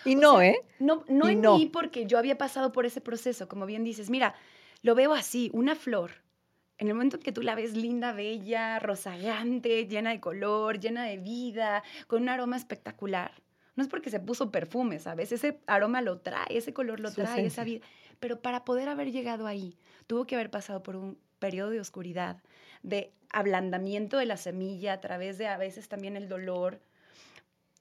Y 0.06 0.14
no, 0.14 0.40
¿eh? 0.42 0.56
No, 0.78 1.04
no 1.08 1.28
Y 1.28 1.32
en 1.32 1.40
no. 1.40 1.58
mí 1.58 1.66
porque 1.66 2.06
yo 2.06 2.18
había 2.18 2.38
pasado 2.38 2.72
por 2.72 2.86
ese 2.86 3.00
proceso, 3.00 3.48
como 3.48 3.66
bien 3.66 3.84
dices, 3.84 4.10
mira, 4.10 4.34
lo 4.82 4.94
veo 4.94 5.12
así, 5.14 5.50
una 5.52 5.74
flor. 5.74 6.10
En 6.78 6.88
el 6.88 6.94
momento 6.94 7.16
en 7.16 7.22
que 7.22 7.32
tú 7.32 7.42
la 7.42 7.54
ves 7.54 7.74
linda, 7.74 8.12
bella, 8.12 8.78
rozagante, 8.78 9.86
llena 9.86 10.10
de 10.10 10.20
color, 10.20 10.78
llena 10.78 11.04
de 11.04 11.16
vida, 11.18 11.82
con 12.06 12.22
un 12.22 12.28
aroma 12.28 12.56
espectacular. 12.56 13.32
No 13.76 13.82
es 13.82 13.88
porque 13.88 14.10
se 14.10 14.20
puso 14.20 14.50
perfume, 14.50 14.98
¿sabes? 14.98 15.32
Ese 15.32 15.60
aroma 15.66 16.00
lo 16.02 16.18
trae, 16.20 16.46
ese 16.50 16.72
color 16.74 17.00
lo 17.00 17.08
Su 17.10 17.16
trae, 17.16 17.46
esa 17.46 17.62
esencia. 17.62 17.64
vida. 17.64 17.86
Pero 18.20 18.40
para 18.40 18.64
poder 18.64 18.88
haber 18.88 19.10
llegado 19.12 19.46
ahí, 19.46 19.78
tuvo 20.06 20.26
que 20.26 20.34
haber 20.34 20.50
pasado 20.50 20.82
por 20.82 20.96
un 20.96 21.18
periodo 21.38 21.70
de 21.70 21.80
oscuridad, 21.80 22.42
de 22.82 23.12
ablandamiento 23.30 24.16
de 24.18 24.26
la 24.26 24.36
semilla 24.36 24.94
a 24.94 25.00
través 25.00 25.38
de 25.38 25.46
a 25.46 25.56
veces 25.58 25.88
también 25.88 26.16
el 26.16 26.28
dolor, 26.28 26.80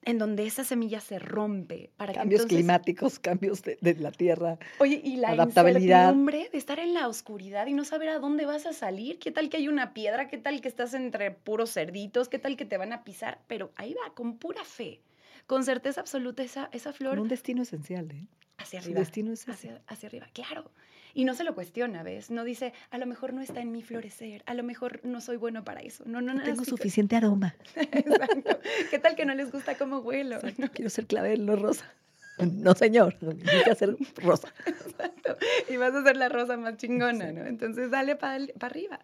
en 0.06 0.16
donde 0.18 0.46
esa 0.46 0.64
semilla 0.64 1.00
se 1.00 1.18
rompe. 1.18 1.90
Para 1.98 2.12
que 2.14 2.18
Cambios 2.20 2.40
entonces- 2.42 2.56
climáticos, 2.56 3.18
cambios 3.18 3.62
de, 3.62 3.76
de 3.82 3.94
la 3.96 4.10
tierra. 4.12 4.58
Oye, 4.78 5.00
y 5.04 5.16
la 5.16 5.30
Adaptabilidad. 5.32 6.04
incertidumbre 6.04 6.48
de 6.50 6.56
estar 6.58 6.78
en 6.78 6.94
la 6.94 7.08
oscuridad 7.08 7.66
y 7.66 7.74
no 7.74 7.84
saber 7.84 8.08
a 8.08 8.18
dónde 8.18 8.46
vas 8.46 8.64
a 8.64 8.72
salir. 8.72 9.18
¿Qué 9.18 9.30
tal 9.32 9.50
que 9.50 9.58
hay 9.58 9.68
una 9.68 9.92
piedra? 9.92 10.28
¿Qué 10.28 10.38
tal 10.38 10.62
que 10.62 10.68
estás 10.68 10.94
entre 10.94 11.32
puros 11.32 11.72
cerditos? 11.74 12.28
¿Qué 12.30 12.38
tal 12.38 12.56
que 12.56 12.64
te 12.64 12.78
van 12.78 12.92
a 12.94 13.04
pisar? 13.04 13.40
Pero 13.48 13.72
ahí 13.76 13.94
va, 13.94 14.14
con 14.14 14.38
pura 14.38 14.64
fe, 14.64 15.00
con 15.46 15.64
certeza 15.64 16.00
absoluta, 16.00 16.42
esa, 16.42 16.70
esa 16.72 16.90
Con 16.90 16.96
flor 16.98 17.18
un 17.18 17.28
destino 17.28 17.62
esencial, 17.62 18.10
¿eh? 18.10 18.26
hacia 18.58 18.80
Su 18.80 18.86
arriba. 18.86 19.00
destino 19.00 19.32
es. 19.32 19.48
Hacia, 19.48 19.82
hacia 19.88 20.08
arriba, 20.08 20.28
claro. 20.32 20.70
Y 21.18 21.24
no 21.24 21.34
se 21.34 21.44
lo 21.44 21.54
cuestiona, 21.54 22.02
¿ves? 22.02 22.30
No 22.30 22.44
dice, 22.44 22.74
a 22.90 22.98
lo 22.98 23.06
mejor 23.06 23.32
no 23.32 23.40
está 23.40 23.62
en 23.62 23.72
mi 23.72 23.82
florecer, 23.82 24.42
a 24.44 24.52
lo 24.52 24.62
mejor 24.62 25.00
no 25.02 25.22
soy 25.22 25.38
bueno 25.38 25.64
para 25.64 25.80
eso. 25.80 26.04
No, 26.04 26.20
no, 26.20 26.34
No 26.34 26.40
no. 26.40 26.44
tengo 26.44 26.62
suficiente 26.62 27.16
aroma. 27.16 27.56
Exacto. 27.74 28.60
¿Qué 28.90 28.98
tal 28.98 29.16
que 29.16 29.24
no 29.24 29.34
les 29.34 29.50
gusta 29.50 29.78
cómo 29.78 30.00
huelo? 30.00 30.36
Exacto, 30.36 30.68
Quiero 30.74 30.90
ser 30.90 31.06
clavel, 31.06 31.46
no 31.46 31.56
rosa. 31.56 31.90
No, 32.38 32.74
señor. 32.74 33.16
Necesita 33.22 33.74
ser 33.74 33.96
rosa. 34.16 34.52
Exacto. 34.66 35.38
Y 35.70 35.78
vas 35.78 35.94
a 35.94 36.02
ser 36.04 36.18
la 36.18 36.28
rosa 36.28 36.58
más 36.58 36.76
chingona, 36.76 37.32
¿no? 37.32 37.46
Entonces 37.46 37.90
dale 37.90 38.16
para 38.16 38.44
arriba. 38.60 39.00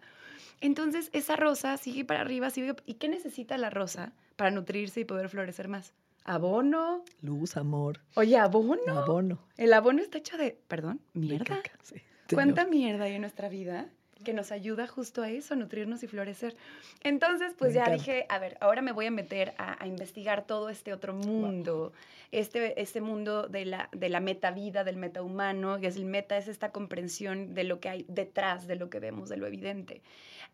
Entonces 0.61 1.09
esa 1.13 1.35
rosa 1.35 1.77
sigue 1.77 2.05
para 2.05 2.21
arriba, 2.21 2.51
sigue. 2.51 2.75
¿Y 2.85 2.93
qué 2.93 3.09
necesita 3.09 3.57
la 3.57 3.71
rosa 3.71 4.13
para 4.35 4.51
nutrirse 4.51 4.99
y 4.99 5.05
poder 5.05 5.29
florecer 5.29 5.67
más? 5.67 5.93
¿Abono? 6.25 7.03
Luz, 7.21 7.57
amor, 7.57 7.99
Oye, 8.15 8.37
¿abono? 8.37 8.81
abono. 8.97 9.39
El 9.57 9.73
abono 9.73 10.01
está 10.01 10.17
hecho 10.19 10.37
de, 10.37 10.57
perdón, 10.67 11.01
de 11.13 11.19
mierda. 11.19 11.45
caca, 11.45 11.71
sí, 11.83 11.95
señor. 11.95 12.05
¿Cuánta 12.33 12.65
mierda 12.65 13.05
hay 13.05 13.15
en 13.15 13.21
nuestra 13.21 13.49
vida 13.49 13.89
que 14.23 14.33
nos 14.33 14.51
ayuda 14.51 14.87
justo 14.87 15.21
a 15.21 15.29
eso, 15.29 15.53
a 15.53 15.57
nutrirnos 15.57 16.01
y 16.03 16.07
florecer? 16.07 16.55
Entonces, 17.03 17.53
pues 17.57 17.71
Me 17.71 17.75
ya 17.75 17.81
encanta. 17.83 17.97
dije, 17.97 18.25
a 18.29 18.39
ver, 18.39 18.57
ahora 18.61 18.81
me 18.81 18.91
voy 18.91 19.05
a 19.05 19.11
meter 19.11 19.53
a, 19.57 19.81
a 19.81 19.87
investigar 19.87 20.45
todo 20.47 20.69
este 20.69 20.93
otro 20.93 21.13
mundo, 21.13 21.93
este, 22.31 22.81
este 22.81 23.01
mundo 23.01 23.47
de 23.47 23.65
la, 23.65 23.89
de 23.91 24.09
la 24.09 24.19
metavida, 24.19 24.83
del 24.83 24.97
metahumano, 24.97 25.77
y 25.79 25.85
es 25.85 25.95
el 25.97 26.05
meta, 26.05 26.37
es 26.37 26.47
esta 26.47 26.71
comprensión 26.71 27.53
de 27.53 27.63
lo 27.65 27.79
que 27.79 27.89
hay 27.89 28.05
detrás 28.07 28.65
de 28.67 28.75
lo 28.75 28.89
que 28.89 28.99
vemos, 28.99 29.29
de 29.29 29.37
lo 29.37 29.45
evidente. 29.47 30.01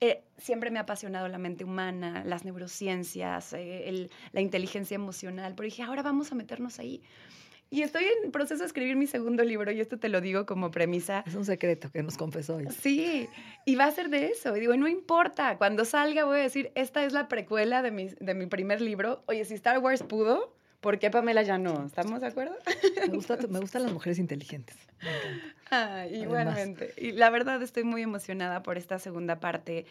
Eh, 0.02 0.22
siempre 0.38 0.72
me 0.72 0.80
ha 0.80 0.84
apasionado 0.84 1.28
la 1.28 1.38
mente 1.38 1.64
humana, 1.66 2.24
las 2.26 2.46
neurociencias, 2.46 3.54
eh, 3.54 3.90
el- 3.90 4.10
la 4.32 4.42
inteligencia 4.42 4.96
emocional, 4.96 5.54
pero 5.56 5.66
dije, 5.66 5.84
ahora 5.84 6.02
vamos 6.04 6.32
a 6.32 6.36
meternos 6.36 6.80
ahí. 6.80 7.02
Y 7.72 7.84
estoy 7.84 8.06
en 8.24 8.32
proceso 8.32 8.62
de 8.62 8.66
escribir 8.66 8.96
mi 8.96 9.06
segundo 9.06 9.44
libro, 9.44 9.72
y 9.72 9.80
esto 9.80 10.00
te 10.00 10.10
lo 10.10 10.22
digo 10.22 10.48
como 10.48 10.72
premisa. 10.72 11.24
Es 11.28 11.36
un 11.36 11.46
secreto 11.46 11.92
que 11.92 12.02
nos 12.02 12.18
confesó 12.18 12.56
hoy. 12.56 12.68
Sí, 12.72 13.30
y 13.66 13.76
va 13.76 13.86
a 13.86 13.92
ser 13.92 14.10
de 14.10 14.28
eso. 14.28 14.58
Y 14.58 14.60
digo, 14.60 14.76
no 14.76 14.88
importa, 14.88 15.58
cuando 15.58 15.86
salga 15.86 16.26
voy 16.26 16.40
a 16.40 16.44
decir, 16.44 16.72
esta 16.74 17.06
es 17.06 17.14
la 17.14 17.28
precuela 17.28 17.84
de 17.84 17.92
mi, 17.92 18.08
de 18.08 18.34
mi 18.34 18.48
primer 18.48 18.82
libro. 18.82 19.22
Oye, 19.28 19.46
si 19.46 19.54
Star 19.54 19.78
Wars 19.78 20.02
pudo, 20.02 20.56
¿por 20.82 20.98
qué 20.98 21.12
Pamela 21.12 21.44
ya 21.44 21.60
no? 21.60 21.86
¿Estamos 21.86 22.22
de 22.22 22.28
acuerdo? 22.28 22.56
Me, 23.02 23.16
gusta, 23.16 23.38
me 23.48 23.60
gustan 23.60 23.84
las 23.84 23.94
mujeres 23.94 24.18
inteligentes. 24.18 24.76
Ah, 25.70 26.08
igualmente. 26.08 26.94
Y 26.98 27.12
la 27.12 27.30
verdad 27.30 27.62
estoy 27.62 27.84
muy 27.84 28.02
emocionada 28.02 28.64
por 28.64 28.80
esta 28.80 28.98
segunda 28.98 29.40
parte, 29.40 29.86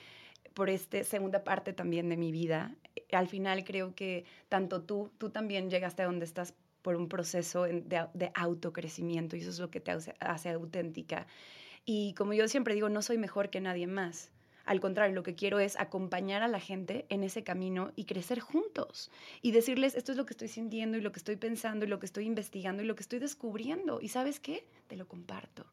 por 0.52 0.68
esta 0.68 1.04
segunda 1.04 1.44
parte 1.44 1.72
también 1.72 2.08
de 2.08 2.16
mi 2.16 2.32
vida. 2.32 2.74
Al 3.12 3.28
final 3.28 3.62
creo 3.62 3.94
que 3.94 4.24
tanto 4.48 4.82
tú, 4.82 5.12
tú 5.18 5.30
también 5.30 5.70
llegaste 5.70 6.02
a 6.02 6.06
donde 6.06 6.24
estás 6.24 6.54
por 6.88 6.96
un 6.96 7.10
proceso 7.10 7.64
de, 7.64 8.06
de 8.14 8.30
autocrecimiento 8.32 9.36
y 9.36 9.40
eso 9.40 9.50
es 9.50 9.58
lo 9.58 9.70
que 9.70 9.78
te 9.78 9.90
hace, 9.90 10.14
hace 10.20 10.48
auténtica. 10.48 11.26
Y 11.84 12.14
como 12.14 12.32
yo 12.32 12.48
siempre 12.48 12.72
digo, 12.72 12.88
no 12.88 13.02
soy 13.02 13.18
mejor 13.18 13.50
que 13.50 13.60
nadie 13.60 13.86
más. 13.86 14.30
Al 14.64 14.80
contrario, 14.80 15.14
lo 15.14 15.22
que 15.22 15.34
quiero 15.34 15.58
es 15.58 15.78
acompañar 15.78 16.42
a 16.42 16.48
la 16.48 16.60
gente 16.60 17.04
en 17.10 17.24
ese 17.24 17.44
camino 17.44 17.92
y 17.94 18.06
crecer 18.06 18.40
juntos 18.40 19.10
y 19.42 19.50
decirles, 19.50 19.96
esto 19.96 20.12
es 20.12 20.16
lo 20.16 20.24
que 20.24 20.32
estoy 20.32 20.48
sintiendo 20.48 20.96
y 20.96 21.02
lo 21.02 21.12
que 21.12 21.18
estoy 21.18 21.36
pensando 21.36 21.84
y 21.84 21.88
lo 21.88 21.98
que 21.98 22.06
estoy 22.06 22.24
investigando 22.24 22.82
y 22.82 22.86
lo 22.86 22.94
que 22.94 23.02
estoy 23.02 23.18
descubriendo. 23.18 24.00
¿Y 24.00 24.08
sabes 24.08 24.40
qué? 24.40 24.66
Te 24.86 24.96
lo 24.96 25.06
comparto. 25.06 25.66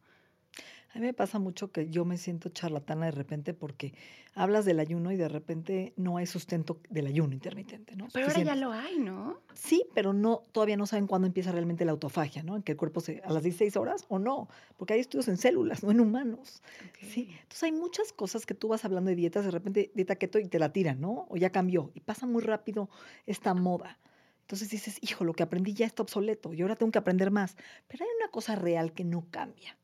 A 0.96 1.00
mí 1.00 1.08
me 1.08 1.14
pasa 1.14 1.40
mucho 1.40 1.74
que 1.74 1.90
yo 1.90 2.06
me 2.06 2.18
siento 2.18 2.48
charlatana 2.48 3.08
de 3.08 3.12
repente 3.12 3.54
porque 3.54 3.94
hablas 4.34 4.64
del 4.64 4.80
ayuno 4.80 5.12
y 5.12 5.18
de 5.18 5.28
repente 5.28 5.92
no 5.98 6.16
hay 6.16 6.26
sustento 6.26 6.80
del 6.90 7.08
ayuno 7.08 7.34
intermitente, 7.34 7.98
¿no? 7.98 8.08
Pero 8.14 8.28
ahora 8.28 8.42
ya 8.42 8.54
Suficiente. 8.54 8.66
lo 8.66 8.72
hay, 8.72 9.00
¿no? 9.00 9.42
Sí, 9.56 9.86
pero 9.94 10.14
no, 10.14 10.44
todavía 10.54 10.78
no 10.78 10.88
saben 10.88 11.06
cuándo 11.06 11.28
empieza 11.28 11.52
realmente 11.52 11.84
la 11.84 11.92
autofagia, 11.92 12.44
¿no? 12.44 12.56
En 12.56 12.64
que 12.64 12.72
el 12.72 12.78
cuerpo 12.78 13.02
se, 13.02 13.22
a 13.26 13.30
las 13.34 13.44
16 13.44 13.76
horas 13.76 14.06
o 14.08 14.20
no, 14.20 14.48
porque 14.78 14.94
hay 14.94 15.02
estudios 15.02 15.28
en 15.28 15.36
células, 15.36 15.84
no 15.84 15.92
en 15.92 16.00
humanos. 16.00 16.64
Sí, 17.02 17.28
entonces 17.42 17.64
hay 17.64 17.74
muchas 17.74 18.14
cosas 18.14 18.46
que 18.46 18.54
tú 18.54 18.70
vas 18.70 18.86
hablando 18.86 19.10
de 19.10 19.18
dietas, 19.18 19.44
de 19.44 19.52
repente 19.52 19.92
dieta 19.96 20.16
keto 20.16 20.40
y 20.40 20.48
te 20.48 20.60
la 20.60 20.72
tiran, 20.72 21.02
¿no? 21.02 21.26
O 21.30 21.36
ya 21.36 21.50
cambió 21.50 21.92
y 21.94 22.00
pasa 22.00 22.26
muy 22.26 22.42
rápido 22.42 22.90
esta 23.26 23.54
moda. 23.54 24.00
Entonces 24.46 24.70
dices, 24.70 24.98
hijo, 25.02 25.26
lo 25.26 25.34
que 25.34 25.44
aprendí 25.44 25.74
ya 25.74 25.86
está 25.86 26.04
obsoleto 26.04 26.54
y 26.54 26.62
ahora 26.62 26.78
tengo 26.78 26.92
que 26.94 27.00
aprender 27.00 27.32
más. 27.32 27.58
Pero 27.90 28.06
hay 28.06 28.12
una 28.22 28.32
cosa 28.32 28.56
real 28.56 28.94
que 28.94 29.04
no 29.04 29.28
cambia, 29.30 29.78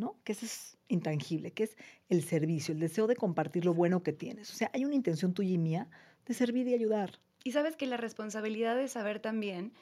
¿no? 0.00 0.18
Que 0.24 0.32
eso 0.32 0.44
es 0.46 0.76
intangible, 0.88 1.52
que 1.52 1.64
es 1.64 1.76
el 2.08 2.24
servicio, 2.24 2.74
el 2.74 2.80
deseo 2.80 3.06
de 3.06 3.14
compartir 3.14 3.64
lo 3.64 3.74
bueno 3.74 4.02
que 4.02 4.12
tienes. 4.12 4.50
O 4.50 4.54
sea, 4.54 4.70
hay 4.74 4.84
una 4.84 4.96
intención 4.96 5.34
tuya 5.34 5.50
y 5.54 5.58
mía 5.58 5.88
de 6.26 6.34
servir 6.34 6.66
y 6.66 6.74
ayudar. 6.74 7.20
Y 7.44 7.52
sabes 7.52 7.76
que 7.76 7.86
la 7.86 7.96
responsabilidad 7.96 8.76
de 8.76 8.88
saber 8.88 9.20
también 9.20 9.72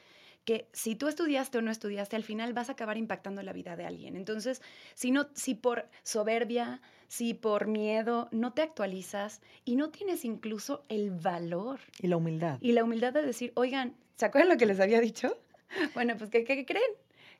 que 0.45 0.69
si 0.73 0.95
tú 0.95 1.09
estudiaste 1.09 1.59
o 1.59 1.63
no 1.63 1.71
estudiaste, 1.71 2.17
al 2.17 2.23
final 2.25 2.53
vas 2.55 2.69
a 2.69 2.73
acabar 2.73 2.97
impactando 2.97 3.43
la 3.43 3.53
vida 3.53 3.77
de 3.77 3.85
alguien. 3.85 4.17
Entonces, 4.17 4.63
si, 4.95 5.11
no, 5.11 5.29
si 5.35 5.55
por 5.55 5.89
soberbia, 6.03 6.81
si 7.07 7.35
por 7.35 7.67
miedo 7.67 8.29
no 8.33 8.53
te 8.55 8.63
actualizas 8.63 9.43
y 9.65 9.77
no 9.77 9.91
tienes 9.91 10.25
incluso 10.25 10.85
el 10.89 11.11
valor 11.11 11.81
Y 12.01 12.07
la 12.07 12.17
humildad. 12.17 12.59
y 12.63 12.73
la 12.73 12.85
humildad 12.85 13.13
de 13.13 13.23
decir, 13.23 13.53
oigan, 13.57 13.95
¿se 14.17 14.25
acuerdan 14.27 14.49
lo 14.51 14.57
que 14.57 14.67
les 14.67 14.81
había 14.81 15.01
dicho? 15.01 15.37
Bueno, 15.95 16.17
pues 16.17 16.31
¿qué, 16.31 16.45
qué 16.45 16.65
creen? 16.65 16.91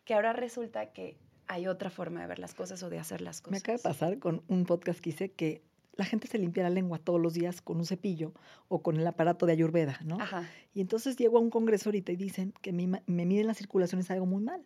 Que 0.05 0.13
ahora 0.13 0.35
resulta 0.35 0.93
que 0.93 1.17
hay 1.49 1.67
otra 1.67 1.91
forma 1.91 2.21
de 2.21 2.27
ver 2.27 2.39
las 2.39 2.55
cosas 2.55 2.83
o 2.83 2.91
de 2.91 2.99
hacer 2.99 3.21
las 3.21 3.41
cosas. 3.41 3.53
Me 3.53 3.59
acaba 3.59 3.77
de 3.79 3.83
pasar 3.83 4.19
con 4.19 4.43
un 4.49 4.65
podcast 4.65 5.01
que 5.01 5.11
hice 5.11 5.31
que 5.33 5.63
la 5.97 6.05
gente 6.05 6.29
se 6.29 6.39
limpia 6.39 6.63
la 6.63 6.71
lengua 6.71 6.99
todos 6.99 7.21
los 7.21 7.35
días 7.35 7.61
con 7.61 7.79
un 7.79 7.85
cepillo 7.87 8.33
o 8.69 8.83
con 8.83 8.97
el 8.99 9.07
aparato 9.07 9.47
de 9.47 9.53
Ayurveda, 9.53 9.99
¿no? 10.05 10.21
Ajá. 10.21 10.49
Y 10.73 10.81
entonces 10.81 11.17
llego 11.17 11.39
a 11.39 11.41
un 11.41 11.51
congreso 11.51 11.89
ahorita 11.89 12.13
y 12.13 12.17
dicen 12.17 12.55
que 12.63 12.73
ma- 12.73 13.03
me 13.07 13.27
miden 13.27 13.49
la 13.49 13.55
circulación 13.55 14.01
es 14.01 14.11
algo 14.11 14.25
muy 14.27 14.43
mal. 14.43 14.63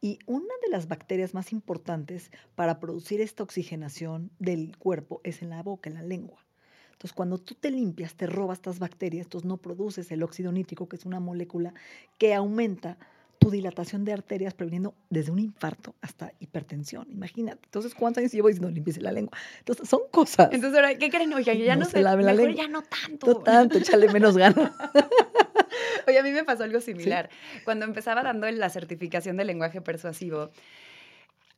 Y 0.00 0.20
una 0.26 0.54
de 0.64 0.70
las 0.70 0.86
bacterias 0.86 1.34
más 1.34 1.50
importantes 1.52 2.30
para 2.54 2.78
producir 2.78 3.20
esta 3.20 3.42
oxigenación 3.42 4.30
del 4.38 4.76
cuerpo 4.76 5.20
es 5.24 5.42
en 5.42 5.50
la 5.50 5.60
boca, 5.64 5.90
en 5.90 5.94
la 5.96 6.02
lengua. 6.02 6.44
Entonces, 6.92 7.12
cuando 7.12 7.38
tú 7.38 7.54
te 7.54 7.70
limpias, 7.72 8.14
te 8.14 8.26
robas 8.26 8.58
estas 8.58 8.78
bacterias, 8.78 9.26
entonces 9.26 9.48
no 9.48 9.56
produces 9.56 10.10
el 10.12 10.22
óxido 10.22 10.52
nítrico, 10.52 10.88
que 10.88 10.96
es 10.96 11.04
una 11.04 11.18
molécula 11.18 11.74
que 12.18 12.34
aumenta 12.34 12.98
tu 13.38 13.50
dilatación 13.50 14.04
de 14.04 14.12
arterias, 14.12 14.54
previniendo 14.54 14.94
desde 15.10 15.30
un 15.30 15.38
infarto 15.38 15.94
hasta 16.00 16.32
hipertensión. 16.40 17.06
Imagínate. 17.10 17.60
Entonces, 17.64 17.94
¿cuántos 17.94 18.20
años 18.20 18.32
llevo 18.32 18.48
diciendo 18.48 18.70
limpiese 18.70 19.00
la 19.00 19.12
lengua? 19.12 19.36
Entonces, 19.60 19.88
son 19.88 20.00
cosas. 20.10 20.48
Entonces 20.52 20.74
ahora, 20.76 20.96
¿qué 20.96 21.08
creen? 21.10 21.30
Yo 21.30 21.38
ya 21.40 21.74
No 21.74 21.80
no, 21.80 21.84
se 21.86 21.92
sé, 21.92 22.02
la 22.02 22.16
mejor 22.16 22.34
lengua. 22.34 22.54
ya 22.54 22.68
no 22.68 22.82
tanto. 22.82 23.26
No 23.26 23.34
tanto, 23.36 23.78
échale 23.78 24.08
menos 24.12 24.36
ganas. 24.36 24.72
Oye, 26.06 26.18
a 26.18 26.22
mí 26.22 26.30
me 26.32 26.44
pasó 26.44 26.64
algo 26.64 26.80
similar. 26.80 27.28
Cuando 27.64 27.84
empezaba 27.84 28.22
dando 28.22 28.50
la 28.50 28.70
certificación 28.70 29.36
de 29.36 29.44
lenguaje 29.44 29.80
persuasivo, 29.80 30.50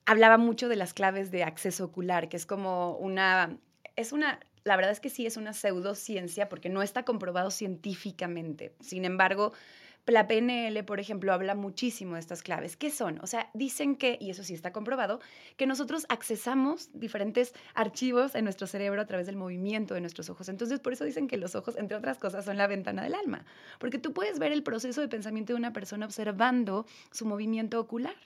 hablaba 0.07 0.39
mucho 0.39 0.69
de 0.69 0.77
las 0.77 0.93
claves 0.93 1.31
de 1.31 1.45
acceso 1.45 1.85
ocular, 1.85 2.29
que 2.29 2.37
es 2.37 2.47
como 2.47 2.97
una, 2.97 3.57
es 3.97 4.13
una, 4.13 4.41
la 4.65 4.77
verdad 4.77 4.91
es 4.93 5.01
que 5.01 5.09
sí 5.09 5.25
es 5.25 5.37
una 5.37 5.53
pseudociencia 5.53 6.49
porque 6.49 6.69
no 6.69 6.83
está 6.83 7.05
comprobado 7.05 7.51
científicamente. 7.51 8.75
Sin 8.81 9.05
embargo, 9.05 9.53
La 10.07 10.27
PNL, 10.27 10.83
por 10.85 10.99
ejemplo, 10.99 11.33
habla 11.33 11.55
muchísimo 11.55 12.15
de 12.15 12.21
estas 12.21 12.43
claves. 12.43 12.77
¿Qué 12.77 12.91
son? 12.91 13.21
O 13.23 13.27
sea, 13.27 13.51
dicen 13.55 13.97
que, 13.97 14.19
y 14.21 14.31
eso 14.31 14.43
sí 14.43 14.55
está 14.55 14.73
comprobado, 14.73 15.21
que 15.57 15.67
nosotros 15.67 16.07
accesamos 16.09 16.91
diferentes 16.93 17.55
archivos 17.75 18.35
en 18.35 18.45
nuestro 18.45 18.67
cerebro 18.67 19.01
a 19.01 19.07
través 19.07 19.27
del 19.27 19.37
movimiento 19.37 19.95
de 19.95 20.01
nuestros 20.01 20.29
ojos. 20.29 20.49
Entonces, 20.49 20.81
por 20.81 20.93
eso 20.93 21.05
dicen 21.05 21.29
que 21.29 21.37
los 21.37 21.55
ojos, 21.55 21.77
entre 21.77 21.97
otras 21.97 22.19
cosas, 22.19 22.45
son 22.45 22.57
la 22.57 22.67
ventana 22.67 23.03
del 23.03 23.15
alma. 23.15 23.45
Porque 23.79 23.99
tú 23.99 24.13
puedes 24.13 24.39
ver 24.39 24.53
el 24.53 24.63
proceso 24.63 25.01
de 25.01 25.09
pensamiento 25.09 25.53
de 25.53 25.59
una 25.59 25.73
persona 25.73 26.07
observando 26.07 26.87
su 27.13 27.27
movimiento 27.27 27.79
ocular 27.79 28.17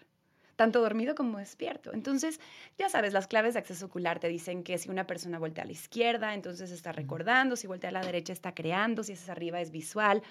tanto 0.57 0.81
dormido 0.81 1.15
como 1.15 1.39
despierto. 1.39 1.93
Entonces, 1.93 2.41
ya 2.79 2.89
sabes, 2.89 3.13
las 3.13 3.27
claves 3.27 3.55
de 3.55 3.61
acceso 3.61 3.87
ocular 3.87 4.21
te 4.21 4.29
dicen 4.29 4.63
que 4.63 4.79
si 4.79 4.89
una 4.89 5.07
persona 5.07 5.39
voltea 5.39 5.65
a 5.65 5.67
la 5.67 5.73
izquierda, 5.73 6.35
entonces 6.35 6.71
está 6.71 6.93
recordando, 6.93 7.57
si 7.57 7.67
voltea 7.67 7.91
a 7.91 7.93
la 7.93 8.03
derecha 8.03 8.33
está 8.33 8.55
creando, 8.55 9.03
si 9.03 9.13
es 9.13 9.23
hacia 9.23 9.33
arriba 9.33 9.61
es 9.61 9.71
visual, 9.71 10.23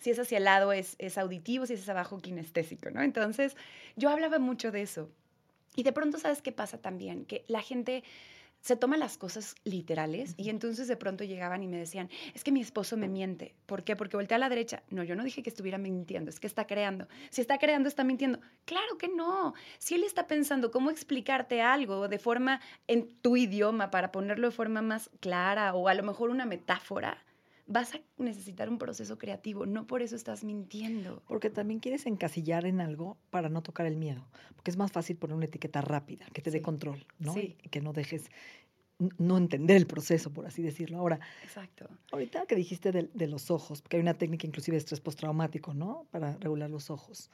si 0.00 0.10
es 0.10 0.18
hacia 0.18 0.38
el 0.38 0.44
lado 0.44 0.72
es, 0.72 0.96
es 0.98 1.18
auditivo, 1.18 1.66
si 1.66 1.74
es 1.74 1.80
hacia 1.80 1.92
abajo 1.92 2.18
kinestésico, 2.18 2.90
¿no? 2.90 3.02
Entonces, 3.02 3.56
yo 3.96 4.10
hablaba 4.10 4.38
mucho 4.38 4.70
de 4.72 4.82
eso. 4.82 5.08
Y 5.74 5.84
de 5.84 5.92
pronto, 5.92 6.18
¿sabes 6.18 6.42
qué 6.42 6.52
pasa 6.52 6.78
también? 6.78 7.24
Que 7.24 7.44
la 7.48 7.62
gente 7.62 8.04
se 8.62 8.76
toma 8.76 8.96
las 8.96 9.18
cosas 9.18 9.56
literales 9.64 10.34
y 10.38 10.48
entonces 10.48 10.88
de 10.88 10.96
pronto 10.96 11.24
llegaban 11.24 11.62
y 11.62 11.68
me 11.68 11.76
decían, 11.76 12.08
es 12.32 12.44
que 12.44 12.52
mi 12.52 12.60
esposo 12.60 12.96
me 12.96 13.08
miente. 13.08 13.54
¿Por 13.66 13.82
qué? 13.82 13.96
Porque 13.96 14.16
voltea 14.16 14.36
a 14.36 14.40
la 14.40 14.48
derecha. 14.48 14.82
No, 14.88 15.02
yo 15.02 15.16
no 15.16 15.24
dije 15.24 15.42
que 15.42 15.50
estuviera 15.50 15.78
mintiendo, 15.78 16.30
es 16.30 16.40
que 16.40 16.46
está 16.46 16.66
creando. 16.66 17.08
Si 17.30 17.40
está 17.40 17.58
creando, 17.58 17.88
está 17.88 18.04
mintiendo. 18.04 18.38
Claro 18.64 18.96
que 18.98 19.08
no. 19.08 19.54
Si 19.78 19.96
él 19.96 20.04
está 20.04 20.26
pensando 20.26 20.70
cómo 20.70 20.90
explicarte 20.90 21.60
algo 21.60 22.08
de 22.08 22.18
forma 22.18 22.60
en 22.86 23.08
tu 23.20 23.36
idioma 23.36 23.90
para 23.90 24.12
ponerlo 24.12 24.48
de 24.48 24.54
forma 24.54 24.80
más 24.80 25.10
clara 25.20 25.74
o 25.74 25.88
a 25.88 25.94
lo 25.94 26.04
mejor 26.04 26.30
una 26.30 26.46
metáfora, 26.46 27.18
vas 27.72 27.94
a 27.94 28.00
necesitar 28.18 28.68
un 28.68 28.78
proceso 28.78 29.18
creativo, 29.18 29.66
no 29.66 29.86
por 29.86 30.02
eso 30.02 30.14
estás 30.14 30.44
mintiendo. 30.44 31.22
Porque 31.26 31.50
también 31.50 31.80
quieres 31.80 32.06
encasillar 32.06 32.66
en 32.66 32.80
algo 32.80 33.16
para 33.30 33.48
no 33.48 33.62
tocar 33.62 33.86
el 33.86 33.96
miedo, 33.96 34.26
porque 34.54 34.70
es 34.70 34.76
más 34.76 34.92
fácil 34.92 35.16
poner 35.16 35.36
una 35.36 35.46
etiqueta 35.46 35.80
rápida, 35.80 36.26
que 36.32 36.42
te 36.42 36.50
dé 36.50 36.62
control, 36.62 37.06
¿no? 37.18 37.36
Y 37.36 37.54
que 37.70 37.80
no 37.80 37.92
dejes 37.92 38.30
no 39.18 39.36
entender 39.36 39.76
el 39.76 39.86
proceso, 39.86 40.32
por 40.32 40.46
así 40.46 40.62
decirlo. 40.62 40.98
Ahora, 40.98 41.18
Exacto. 41.42 41.88
ahorita 42.12 42.46
que 42.46 42.54
dijiste 42.54 42.92
de, 42.92 43.10
de, 43.12 43.26
los 43.26 43.50
ojos, 43.50 43.82
porque 43.82 43.96
hay 43.96 44.02
una 44.02 44.14
técnica 44.14 44.46
inclusive 44.46 44.76
de 44.76 44.78
estrés 44.78 45.00
postraumático, 45.00 45.74
¿no? 45.74 46.06
Para 46.10 46.36
regular 46.36 46.70
los 46.70 46.90
ojos. 46.90 47.30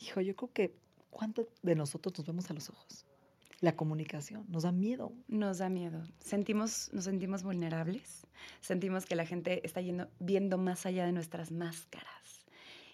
Hijo, 0.00 0.20
yo 0.22 0.34
creo 0.34 0.52
que 0.52 0.74
¿cuánto 1.14 1.48
de 1.62 1.74
nosotros 1.76 2.18
nos 2.18 2.26
vemos 2.26 2.50
a 2.50 2.54
los 2.54 2.68
ojos? 2.68 3.06
La 3.64 3.76
comunicación, 3.76 4.44
nos 4.50 4.64
da 4.64 4.72
miedo. 4.72 5.14
Nos 5.26 5.56
da 5.56 5.70
miedo. 5.70 6.02
Sentimos, 6.18 6.90
nos 6.92 7.04
sentimos 7.04 7.42
vulnerables, 7.42 8.26
sentimos 8.60 9.06
que 9.06 9.16
la 9.16 9.24
gente 9.24 9.66
está 9.66 9.80
yendo, 9.80 10.10
viendo 10.18 10.58
más 10.58 10.84
allá 10.84 11.06
de 11.06 11.12
nuestras 11.12 11.50
máscaras. 11.50 12.44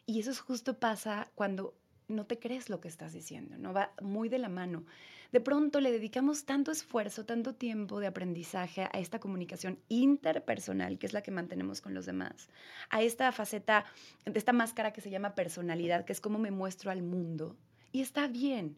Y 0.07 0.21
eso 0.21 0.31
es 0.31 0.39
justo 0.39 0.79
pasa 0.79 1.29
cuando 1.35 1.75
no 2.07 2.25
te 2.25 2.39
crees 2.39 2.71
lo 2.71 2.81
que 2.81 2.87
estás 2.87 3.13
diciendo, 3.13 3.59
no 3.59 3.73
va 3.73 3.93
muy 4.01 4.29
de 4.29 4.39
la 4.39 4.49
mano. 4.49 4.85
De 5.33 5.41
pronto 5.41 5.81
le 5.81 5.91
dedicamos 5.91 6.45
tanto 6.45 6.71
esfuerzo, 6.71 7.25
tanto 7.25 7.57
tiempo 7.57 7.99
de 7.99 8.07
aprendizaje 8.07 8.83
a 8.83 9.01
esta 9.01 9.19
comunicación 9.19 9.81
interpersonal, 9.89 11.01
que 11.01 11.07
es 11.07 11.13
la 11.13 11.23
que 11.23 11.33
mantenemos 11.33 11.81
con 11.81 11.95
los 11.95 12.07
demás, 12.07 12.49
a 12.91 13.03
esta 13.03 13.33
faceta, 13.33 13.87
esta 14.25 14.53
máscara 14.53 14.93
que 14.93 15.01
se 15.01 15.11
llama 15.11 15.35
personalidad, 15.35 16.05
que 16.05 16.13
es 16.13 16.21
cómo 16.21 16.39
me 16.39 16.53
muestro 16.53 16.93
al 16.93 17.03
mundo. 17.03 17.57
Y 17.91 18.03
está 18.03 18.29
bien, 18.29 18.77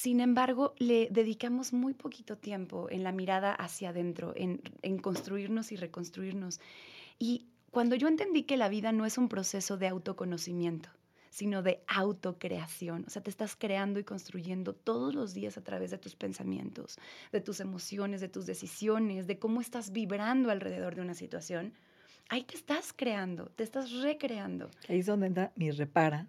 sin 0.00 0.20
embargo, 0.20 0.72
le 0.78 1.08
dedicamos 1.10 1.74
muy 1.74 1.92
poquito 1.92 2.38
tiempo 2.38 2.88
en 2.88 3.04
la 3.04 3.12
mirada 3.12 3.52
hacia 3.52 3.90
adentro, 3.90 4.32
en, 4.34 4.62
construirnos 5.02 5.72
y 5.72 5.76
reconstruirnos. 5.76 6.58
Y 7.18 7.48
cuando 7.70 7.96
yo 7.96 8.08
entendí 8.08 8.44
que 8.44 8.56
la 8.56 8.70
vida 8.70 8.92
no 8.92 9.04
es 9.04 9.18
un 9.18 9.28
proceso 9.28 9.76
de 9.76 9.88
autoconocimiento, 9.88 10.88
sino 11.28 11.62
de 11.62 11.82
autocreación. 11.86 13.04
O 13.08 13.10
sea, 13.10 13.22
te 13.22 13.28
estás 13.28 13.56
creando 13.56 14.00
y 14.00 14.04
construyendo 14.04 14.72
todos 14.72 15.14
los 15.14 15.34
días 15.34 15.58
a 15.58 15.64
través 15.64 15.90
de 15.90 15.98
tus 15.98 16.16
pensamientos, 16.16 16.98
de 17.30 17.42
tus 17.42 17.60
emociones, 17.60 18.22
de 18.22 18.28
tus 18.30 18.46
decisiones, 18.46 19.26
de 19.26 19.38
cómo 19.38 19.60
estás 19.60 19.92
vibrando 19.92 20.50
alrededor 20.50 20.94
de 20.94 21.02
una 21.02 21.14
situación. 21.14 21.74
Ahí 22.30 22.44
te 22.44 22.56
estás 22.56 22.94
creando, 22.94 23.50
te 23.50 23.64
estás 23.64 23.92
recreando. 23.92 24.70
Ahí 24.88 25.00
es 25.00 25.06
donde 25.06 25.26
entra 25.26 25.52
mi 25.56 25.70
repara, 25.70 26.26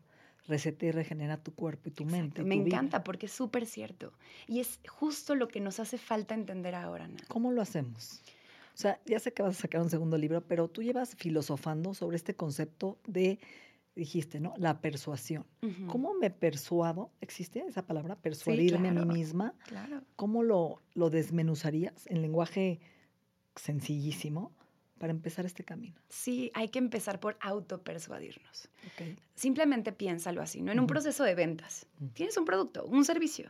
receta 0.48 0.86
y 0.86 0.92
regenera 0.92 1.38
tu 1.38 1.54
cuerpo 1.54 1.90
y 1.90 1.92
tu 1.92 2.06
mente. 2.06 2.44
Me 2.44 2.56
encanta 2.56 3.04
porque 3.04 3.28
es 3.28 3.32
súper 3.32 3.66
cierto. 3.66 4.14
Y 4.48 4.60
es 4.60 4.80
justo 4.88 5.36
lo 5.36 5.48
que 5.48 5.60
nos 5.60 5.80
hace 5.80 5.98
falta 5.98 6.34
entender 6.34 6.76
ahora, 6.76 7.06
Ana. 7.06 7.18
¿Cómo 7.28 7.52
lo 7.52 7.62
hacemos? 7.62 8.22
O 8.74 8.78
sea, 8.78 9.00
ya 9.06 9.20
sé 9.20 9.34
que 9.34 9.44
vas 9.44 9.58
a 9.58 9.62
sacar 9.62 9.82
un 9.82 9.90
segundo 9.90 10.18
libro, 10.18 10.42
pero 10.42 10.68
tú 10.68 10.82
llevas 10.82 11.16
filosofando 11.16 11.94
sobre 11.94 12.16
este 12.16 12.36
concepto 12.36 12.98
de, 13.06 13.40
dijiste, 13.96 14.40
¿no? 14.40 14.54
La 14.58 14.82
persuasión. 14.82 15.46
¿Cómo 15.88 16.14
me 16.14 16.32
persuado? 16.32 17.12
¿Existe 17.22 17.64
esa 17.68 17.86
palabra? 17.86 18.16
Persuadirme 18.16 18.90
a 18.90 18.94
mí 18.94 19.06
misma. 19.06 19.54
Claro. 19.68 20.02
¿Cómo 20.16 20.44
lo, 20.44 20.82
lo 20.94 21.10
desmenuzarías 21.10 22.08
en 22.08 22.22
lenguaje 22.22 22.80
sencillísimo? 23.56 24.52
Para 25.02 25.14
empezar 25.14 25.48
este 25.48 25.64
camino? 25.64 26.00
Sí, 26.10 26.52
hay 26.54 26.70
que 26.70 26.78
empezar 26.78 27.20
por 27.20 27.36
autopersuadirnos. 27.42 28.70
Okay. 28.94 29.18
Simplemente 29.34 29.92
piénsalo 29.92 30.44
así, 30.44 30.62
¿no? 30.62 30.72
En 30.72 30.80
un 30.80 30.86
proceso 30.86 31.24
de 31.24 31.34
ventas, 31.34 31.88
tienes 32.14 32.38
un 32.38 32.46
producto, 32.46 32.86
un 32.86 33.04
servicio, 33.04 33.50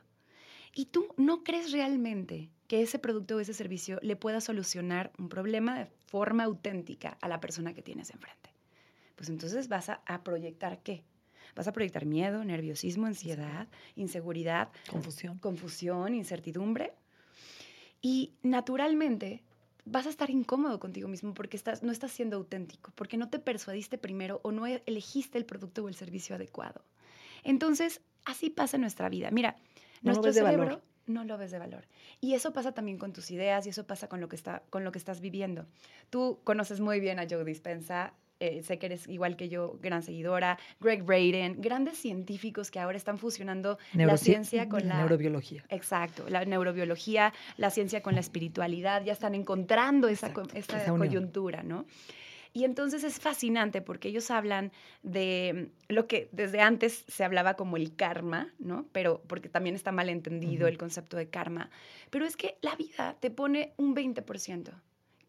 y 0.74 0.86
tú 0.86 1.10
no 1.18 1.44
crees 1.44 1.74
realmente 1.74 2.50
que 2.70 2.82
ese 2.82 3.00
producto 3.00 3.36
o 3.36 3.42
ese 3.42 3.54
servicio 3.54 4.00
le 4.02 4.16
pueda 4.16 4.40
solucionar 4.40 5.12
un 5.20 5.28
problema 5.28 5.78
de 5.78 5.88
forma 6.08 6.46
auténtica 6.46 7.18
a 7.20 7.28
la 7.28 7.42
persona 7.42 7.74
que 7.74 7.82
tienes 7.82 8.12
enfrente. 8.12 8.50
Pues 9.18 9.28
entonces 9.28 9.68
vas 9.68 9.90
a, 9.90 10.02
a 10.06 10.24
proyectar 10.24 10.82
qué? 10.82 11.04
Vas 11.54 11.68
a 11.68 11.74
proyectar 11.74 12.06
miedo, 12.06 12.46
nerviosismo, 12.46 13.08
ansiedad, 13.08 13.68
inseguridad, 13.98 14.70
confusión, 14.90 15.38
confusión, 15.38 16.16
incertidumbre. 16.16 16.94
Y 18.02 18.36
naturalmente 18.42 19.44
vas 19.86 20.06
a 20.06 20.10
estar 20.10 20.30
incómodo 20.30 20.80
contigo 20.80 21.08
mismo 21.08 21.34
porque 21.34 21.58
estás, 21.58 21.84
no 21.84 21.92
estás 21.92 22.12
siendo 22.12 22.38
auténtico, 22.38 22.92
porque 22.96 23.18
no 23.18 23.30
te 23.30 23.40
persuadiste 23.40 23.98
primero 23.98 24.40
o 24.44 24.52
no 24.52 24.66
elegiste 24.66 25.38
el 25.38 25.46
producto 25.46 25.84
o 25.84 25.90
el 25.90 25.96
servicio 25.96 26.36
adecuado. 26.36 26.84
Entonces, 27.44 28.02
así 28.26 28.50
pasa 28.50 28.78
en 28.78 28.82
nuestra 28.82 29.10
vida. 29.10 29.32
Mira, 29.32 29.56
no 30.02 30.14
nuestro 30.14 30.34
cerebro 30.34 30.82
no 31.08 31.24
lo 31.24 31.38
ves 31.38 31.52
de 31.52 31.60
valor. 31.60 31.88
Y 32.20 32.34
eso 32.34 32.54
pasa 32.54 32.74
también 32.74 32.98
con 32.98 33.14
tus 33.14 33.32
ideas 33.32 33.66
y 33.66 33.70
eso 33.70 33.86
pasa 33.86 34.08
con 34.08 34.22
lo 34.22 34.30
que, 34.30 34.36
está, 34.36 34.64
con 34.70 34.84
lo 34.84 34.92
que 34.92 35.00
estás 35.00 35.20
viviendo. 35.20 35.66
Tú 36.10 36.40
conoces 36.44 36.80
muy 36.80 37.00
bien 37.00 37.20
a 37.20 37.28
Joe 37.30 37.44
Dispensa, 37.44 38.14
eh, 38.42 38.64
sé 38.64 38.80
que 38.80 38.88
eres 38.88 39.08
igual 39.08 39.36
que 39.36 39.50
yo, 39.50 39.78
gran 39.82 40.02
seguidora, 40.02 40.58
Greg 40.80 41.04
Braden, 41.04 41.62
grandes 41.62 42.00
científicos 42.00 42.72
que 42.72 42.80
ahora 42.80 42.98
están 42.98 43.20
fusionando 43.20 43.78
la 43.94 44.18
ciencia 44.18 44.68
con 44.68 44.88
la, 44.88 44.98
neurobiología. 44.98 45.64
Exacto, 45.70 46.28
la 46.28 46.44
neurobiología, 46.44 47.34
la 47.58 47.70
ciencia 47.70 48.02
con 48.02 48.16
la 48.16 48.20
espiritualidad, 48.20 49.04
ya 49.04 49.14
están 49.14 49.36
encontrando 49.36 50.08
esa, 50.08 50.34
esa 50.56 50.86
coyuntura, 50.98 51.62
¿no? 51.62 51.86
Y 52.54 52.66
entonces 52.66 53.04
es 53.04 53.20
fascinante 53.20 53.82
porque 53.82 54.10
ellos 54.10 54.30
hablan 54.32 54.72
de 55.04 55.70
lo 55.88 56.08
que 56.08 56.28
desde 56.32 56.62
antes 56.62 57.06
se 57.08 57.24
hablaba 57.24 57.54
como 57.54 57.78
el 57.78 57.96
karma, 57.96 58.54
¿no? 58.60 58.88
Pero 58.92 59.22
porque 59.28 59.50
también 59.50 59.76
está 59.76 59.92
mal 59.92 60.10
entendido 60.10 60.68
el 60.68 60.78
concepto 60.78 61.16
de 61.16 61.30
karma. 61.30 61.70
Pero 62.10 62.26
es 62.26 62.36
que 62.36 62.58
la 62.62 62.76
vida 62.76 63.16
te 63.20 63.30
pone 63.30 63.74
un 63.78 63.96
20%. 63.96 64.74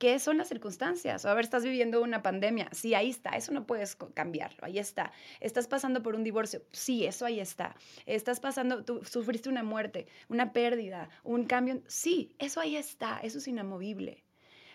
¿Qué 0.02 0.18
son 0.18 0.36
las 0.36 0.48
circunstancias? 0.48 1.24
A 1.24 1.32
ver, 1.32 1.44
estás 1.44 1.62
viviendo 1.62 2.02
una 2.02 2.22
pandemia. 2.22 2.68
Sí, 2.72 2.92
ahí 2.92 3.08
está. 3.08 3.36
Eso 3.36 3.52
no 3.52 3.68
puedes 3.68 3.96
cambiarlo. 4.14 4.58
Ahí 4.62 4.80
está. 4.80 5.12
Estás 5.38 5.68
pasando 5.68 6.02
por 6.02 6.16
un 6.16 6.24
divorcio. 6.24 6.60
Sí, 6.72 7.06
eso 7.06 7.24
ahí 7.24 7.38
está. 7.38 7.76
Estás 8.04 8.40
pasando, 8.40 8.84
tú 8.84 9.04
sufriste 9.04 9.48
una 9.48 9.62
muerte, 9.62 10.08
una 10.28 10.52
pérdida, 10.52 11.08
un 11.22 11.44
cambio. 11.44 11.82
Sí, 11.86 12.34
eso 12.40 12.58
ahí 12.58 12.74
está. 12.74 13.20
Eso 13.20 13.38
es 13.38 13.46
inamovible. 13.46 14.24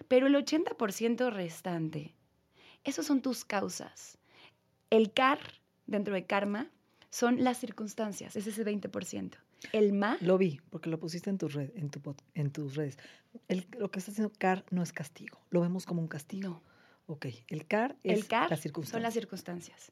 Pero 0.07 0.27
el 0.27 0.35
80% 0.35 1.29
restante, 1.29 2.15
esos 2.85 3.05
son 3.05 3.21
tus 3.21 3.43
causas. 3.43 4.17
El 4.89 5.11
car, 5.11 5.39
dentro 5.87 6.13
de 6.13 6.25
karma, 6.25 6.71
son 7.09 7.43
las 7.43 7.57
circunstancias. 7.57 8.37
Es 8.37 8.47
ese 8.47 8.63
20%. 8.63 9.35
El 9.71 9.93
ma. 9.93 10.17
Lo 10.21 10.37
vi, 10.37 10.59
porque 10.69 10.89
lo 10.89 10.99
pusiste 10.99 11.29
en, 11.29 11.37
tu 11.37 11.47
red, 11.47 11.71
en, 11.75 11.89
tu, 11.89 12.15
en 12.35 12.51
tus 12.51 12.75
redes. 12.75 12.97
lo 13.77 13.91
que 13.91 13.99
está 13.99 14.11
haciendo 14.11 14.31
CAR 14.37 14.65
no 14.69 14.83
es 14.83 14.93
castigo. 14.93 15.39
Lo 15.49 15.61
vemos 15.61 15.85
como 15.85 16.01
un 16.01 16.07
castigo. 16.07 16.49
No. 16.49 16.61
Ok. 17.07 17.27
El 17.47 17.65
CAR 17.65 17.95
es 18.03 18.19
el 18.19 18.27
car 18.27 18.49
las 18.49 18.61
circunstancias. 18.61 18.91
Son 18.91 19.01
las 19.01 19.13
circunstancias. 19.13 19.91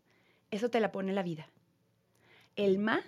Eso 0.52 0.70
te 0.70 0.80
la 0.80 0.92
pone 0.92 1.14
la 1.14 1.24
vida. 1.24 1.50
El 2.56 2.78
ma 2.78 3.02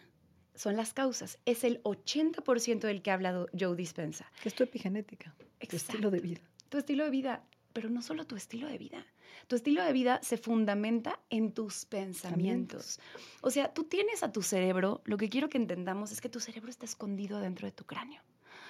son 0.55 0.75
las 0.75 0.93
causas. 0.93 1.39
Es 1.45 1.63
el 1.63 1.81
80% 1.83 2.79
del 2.79 3.01
que 3.01 3.11
ha 3.11 3.13
hablado 3.13 3.47
Joe 3.57 3.75
Dispensa. 3.75 4.31
Que 4.41 4.49
es 4.49 4.55
tu 4.55 4.63
epigenética. 4.63 5.35
Tu 5.69 5.75
estilo 5.75 6.11
de 6.11 6.19
vida. 6.19 6.41
Tu 6.69 6.77
estilo 6.77 7.03
de 7.05 7.09
vida. 7.09 7.43
Pero 7.77 7.91
no 7.91 8.01
solo 8.01 8.25
tu 8.25 8.35
estilo 8.35 8.67
de 8.67 8.79
vida. 8.79 9.05
Tu 9.45 9.55
estilo 9.55 9.83
de 9.83 9.93
vida 9.93 10.19
se 10.23 10.37
fundamenta 10.37 11.19
en 11.29 11.51
tus 11.51 11.85
pensamientos. 11.85 12.99
O 13.41 13.51
sea, 13.51 13.71
tú 13.71 13.83
tienes 13.83 14.23
a 14.23 14.31
tu 14.31 14.41
cerebro, 14.41 15.03
lo 15.05 15.15
que 15.17 15.29
quiero 15.29 15.47
que 15.47 15.59
entendamos 15.59 16.11
es 16.11 16.19
que 16.19 16.27
tu 16.27 16.39
cerebro 16.39 16.71
está 16.71 16.85
escondido 16.85 17.39
dentro 17.39 17.67
de 17.67 17.71
tu 17.71 17.85
cráneo. 17.85 18.23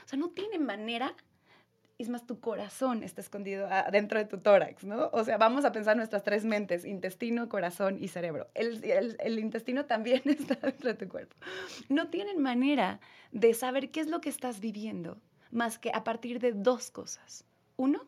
O 0.03 0.07
sea, 0.09 0.19
no 0.19 0.31
tiene 0.31 0.59
manera 0.59 1.15
es 1.97 2.09
más, 2.09 2.27
tu 2.27 2.41
corazón 2.41 3.01
está 3.01 3.21
escondido 3.21 3.69
dentro 3.93 4.19
de 4.19 4.25
tu 4.25 4.39
tórax, 4.39 4.83
¿no? 4.83 5.09
O 5.13 5.23
sea, 5.23 5.37
vamos 5.37 5.63
a 5.63 5.71
pensar 5.71 5.95
nuestras 5.95 6.23
tres 6.23 6.43
mentes, 6.43 6.83
intestino, 6.83 7.47
corazón 7.47 7.99
y 8.03 8.09
cerebro. 8.09 8.49
El, 8.55 8.83
el, 9.21 9.39
intestino 9.39 9.85
también 9.85 10.21
está 10.25 10.55
dentro 10.55 10.89
de 10.89 10.95
tu 10.95 11.07
cuerpo. 11.07 11.33
No 11.87 12.09
tienen 12.09 12.41
manera 12.41 12.99
de 13.31 13.53
saber 13.53 13.89
qué 13.89 14.01
es 14.01 14.07
lo 14.07 14.19
que 14.19 14.27
estás 14.27 14.59
viviendo 14.59 15.17
más 15.49 15.79
que 15.79 15.91
a 15.93 16.03
partir 16.03 16.41
de 16.41 16.51
dos 16.51 16.91
cosas. 16.91 17.45
Uno, 17.77 18.05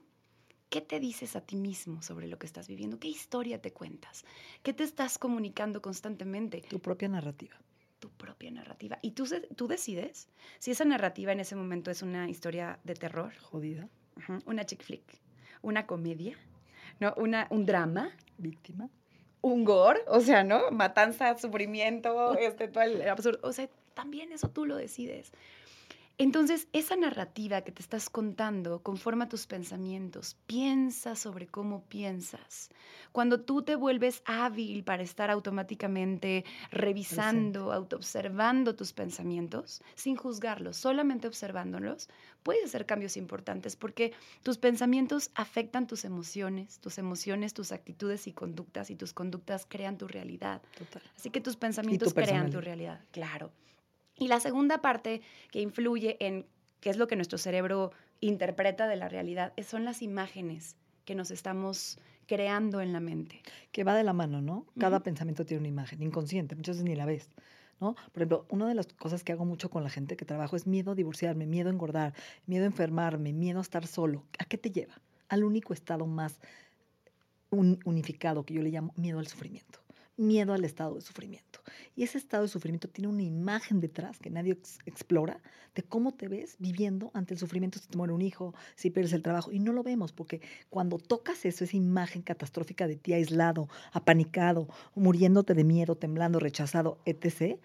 ¿qué 0.70 0.82
te 0.82 1.00
dices 1.00 1.36
a 1.36 1.42
ti 1.42 1.56
mismo 1.56 2.02
sobre 2.02 2.28
lo 2.28 2.38
que 2.38 2.46
estás 2.46 2.68
viviendo? 2.68 3.00
¿Qué 3.00 3.08
historia 3.08 3.62
te 3.62 3.72
cuentas? 3.72 4.26
¿Qué 4.64 4.74
te 4.74 4.84
estás 4.84 5.18
comunicando 5.18 5.82
constantemente? 5.82 6.62
Tu 6.70 6.80
propia 6.80 7.10
narrativa 7.10 7.56
tu 8.00 8.10
propia 8.12 8.50
narrativa. 8.50 8.98
Y 9.02 9.12
tú, 9.12 9.28
tú 9.56 9.68
decides 9.68 10.30
si 10.58 10.72
esa 10.72 10.86
narrativa 10.86 11.32
en 11.32 11.42
ese 11.42 11.56
momento 11.56 11.92
es 11.92 12.02
una 12.02 12.30
historia 12.30 12.80
de 12.84 12.96
terror. 12.96 13.34
Jodida. 13.42 13.88
una 14.46 14.66
chick 14.66 14.84
flick. 14.84 15.04
Una 15.62 15.86
comedia. 15.86 16.38
¿no? 17.00 17.14
Una, 17.18 17.48
un 17.50 17.66
drama. 17.66 18.12
Víctima. 18.38 18.90
Un 19.42 19.64
gore, 19.64 20.02
o 20.08 20.20
sea, 20.20 20.44
¿no? 20.44 20.72
Matanza, 20.72 21.38
sufrimiento, 21.38 22.38
este, 22.38 22.68
todo 22.68 22.84
el 22.84 23.08
absurdo. 23.08 23.40
O 23.44 23.54
sea, 23.54 23.70
también 23.94 24.32
eso 24.32 24.50
tú 24.50 24.66
lo 24.66 24.76
decides. 24.76 25.32
Entonces, 26.22 26.68
esa 26.74 26.98
narrativa 26.98 27.62
que 27.62 27.72
te 27.72 27.82
estás 27.82 28.10
contando 28.10 28.84
conforma 28.84 29.30
tus 29.30 29.48
pensamientos. 29.48 30.36
Piensa 30.48 31.16
sobre 31.16 31.48
cómo 31.48 31.86
piensas. 31.86 32.72
Cuando 33.14 33.40
tú 33.40 33.62
te 33.62 33.78
vuelves 33.78 34.22
hábil 34.26 34.84
para 34.84 35.02
estar 35.02 35.32
automáticamente 35.32 36.44
revisando, 36.72 37.72
autoobservando 37.72 38.76
tus 38.76 38.92
pensamientos, 38.92 39.82
sin 39.96 40.18
juzgarlos, 40.18 40.76
solamente 40.76 41.26
observándolos, 41.26 42.10
puedes 42.44 42.66
hacer 42.66 42.86
cambios 42.86 43.16
importantes 43.16 43.78
porque 43.78 44.12
tus 44.44 44.58
pensamientos 44.58 45.32
afectan 45.36 45.88
tus 45.88 46.04
emociones, 46.04 46.80
tus 46.80 46.98
emociones, 46.98 47.54
tus 47.54 47.72
actitudes 47.72 48.28
y 48.28 48.34
conductas, 48.34 48.90
y 48.90 48.98
tus 48.98 49.14
conductas 49.14 49.66
crean 49.66 49.98
tu 49.98 50.06
realidad. 50.06 50.62
Así 51.16 51.30
que 51.30 51.40
tus 51.40 51.56
pensamientos 51.56 52.14
crean 52.14 52.50
tu 52.50 52.60
realidad, 52.60 53.06
claro. 53.12 53.54
Y 54.20 54.28
la 54.28 54.40
segunda 54.40 54.82
parte 54.82 55.22
que 55.52 55.62
influye 55.62 56.18
en 56.20 56.46
qué 56.82 56.90
es 56.90 56.98
lo 56.98 57.08
que 57.08 57.16
nuestro 57.16 57.38
cerebro 57.38 57.92
interpreta 58.20 58.88
de 58.88 58.98
la 58.98 59.10
realidad 59.10 59.54
son 59.66 59.86
las 59.86 60.02
imágenes 60.02 60.76
que 61.06 61.16
nos 61.16 61.32
estamos 61.32 61.98
creando 62.28 62.82
en 62.82 62.94
la 62.94 63.00
mente. 63.00 63.42
Que 63.72 63.84
va 63.84 63.96
de 63.96 64.04
la 64.04 64.14
mano, 64.14 64.42
¿no? 64.42 64.66
Cada 64.78 65.00
pensamiento 65.00 65.46
tiene 65.46 65.62
una 65.62 65.70
imagen, 65.70 66.04
inconsciente, 66.04 66.56
muchas 66.56 66.76
veces 66.76 66.90
ni 66.90 66.96
la 66.96 67.06
ves. 67.06 67.30
¿No? 67.80 67.96
Por 67.96 68.18
ejemplo, 68.18 68.46
una 68.50 68.68
de 68.68 68.76
las 68.76 68.88
cosas 68.88 69.24
que 69.24 69.32
hago 69.32 69.46
mucho 69.46 69.70
con 69.70 69.84
la 69.84 69.90
gente 69.90 70.18
que 70.18 70.26
trabajo 70.26 70.58
es 70.58 70.68
miedo 70.68 70.92
a 70.92 70.96
divorciarme, 70.96 71.46
miedo 71.46 71.70
a 71.70 71.72
engordar, 71.72 72.14
miedo 72.46 72.66
a 72.66 72.68
enfermarme, 72.68 73.32
miedo 73.32 73.60
a 73.60 73.62
estar 73.62 73.88
solo. 73.88 74.26
¿A 74.38 74.44
qué 74.44 74.58
te 74.58 74.70
lleva? 74.70 75.02
Al 75.30 75.46
único 75.46 75.72
estado 75.72 76.06
más 76.06 76.42
unificado 77.50 78.44
que 78.44 78.54
yo 78.54 78.62
le 78.62 78.70
llamo 78.70 78.94
miedo 78.98 79.18
al 79.18 79.28
sufrimiento 79.28 79.80
miedo 80.20 80.54
al 80.54 80.66
estado 80.66 80.96
de 80.96 81.02
sufrimiento. 81.02 81.62
Y 81.96 82.04
ese 82.04 82.18
estado 82.18 82.44
de 82.44 82.50
sufrimiento 82.50 82.90
tiene 82.90 83.08
una 83.08 83.24
imagen 83.24 83.80
detrás 83.80 84.20
que 84.20 84.30
nadie 84.30 84.58
explora 84.86 85.42
de 85.76 85.84
cómo 85.84 86.14
te 86.14 86.28
ves 86.28 86.56
viviendo 86.60 87.10
ante 87.14 87.34
el 87.34 87.40
sufrimiento 87.40 87.80
si 87.80 87.88
te 87.88 87.98
muere 87.98 88.14
un 88.14 88.22
hijo, 88.22 88.54
si 88.76 88.90
pierdes 88.90 89.14
el 89.14 89.24
trabajo. 89.24 89.52
Y 89.52 89.60
no 89.60 89.72
lo 89.72 89.82
vemos 89.82 90.12
porque 90.12 90.42
cuando 90.70 90.98
tocas 90.98 91.46
eso, 91.46 91.64
esa 91.64 91.78
imagen 91.78 92.22
catastrófica 92.22 92.88
de 92.88 92.98
ti 92.98 93.14
aislado, 93.14 93.70
apanicado, 93.92 94.68
muriéndote 94.94 95.54
de 95.54 95.64
miedo, 95.64 95.96
temblando, 95.96 96.40
rechazado, 96.40 97.00
etc., 97.06 97.58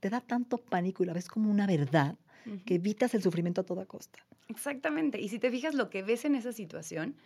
te 0.00 0.10
da 0.10 0.20
tanto 0.20 0.58
pánico 0.58 1.02
y 1.02 1.06
la 1.06 1.12
ves 1.12 1.28
como 1.28 1.50
una 1.50 1.66
verdad 1.66 2.16
que 2.64 2.76
evitas 2.76 3.12
el 3.14 3.22
sufrimiento 3.22 3.60
a 3.60 3.64
toda 3.64 3.84
costa. 3.84 4.20
Exactamente. 4.48 5.20
Y 5.20 5.28
si 5.28 5.38
te 5.38 5.50
fijas 5.50 5.74
lo 5.74 5.90
que 5.90 6.02
ves 6.02 6.24
en 6.24 6.34
esa 6.34 6.52
situación, 6.52 7.16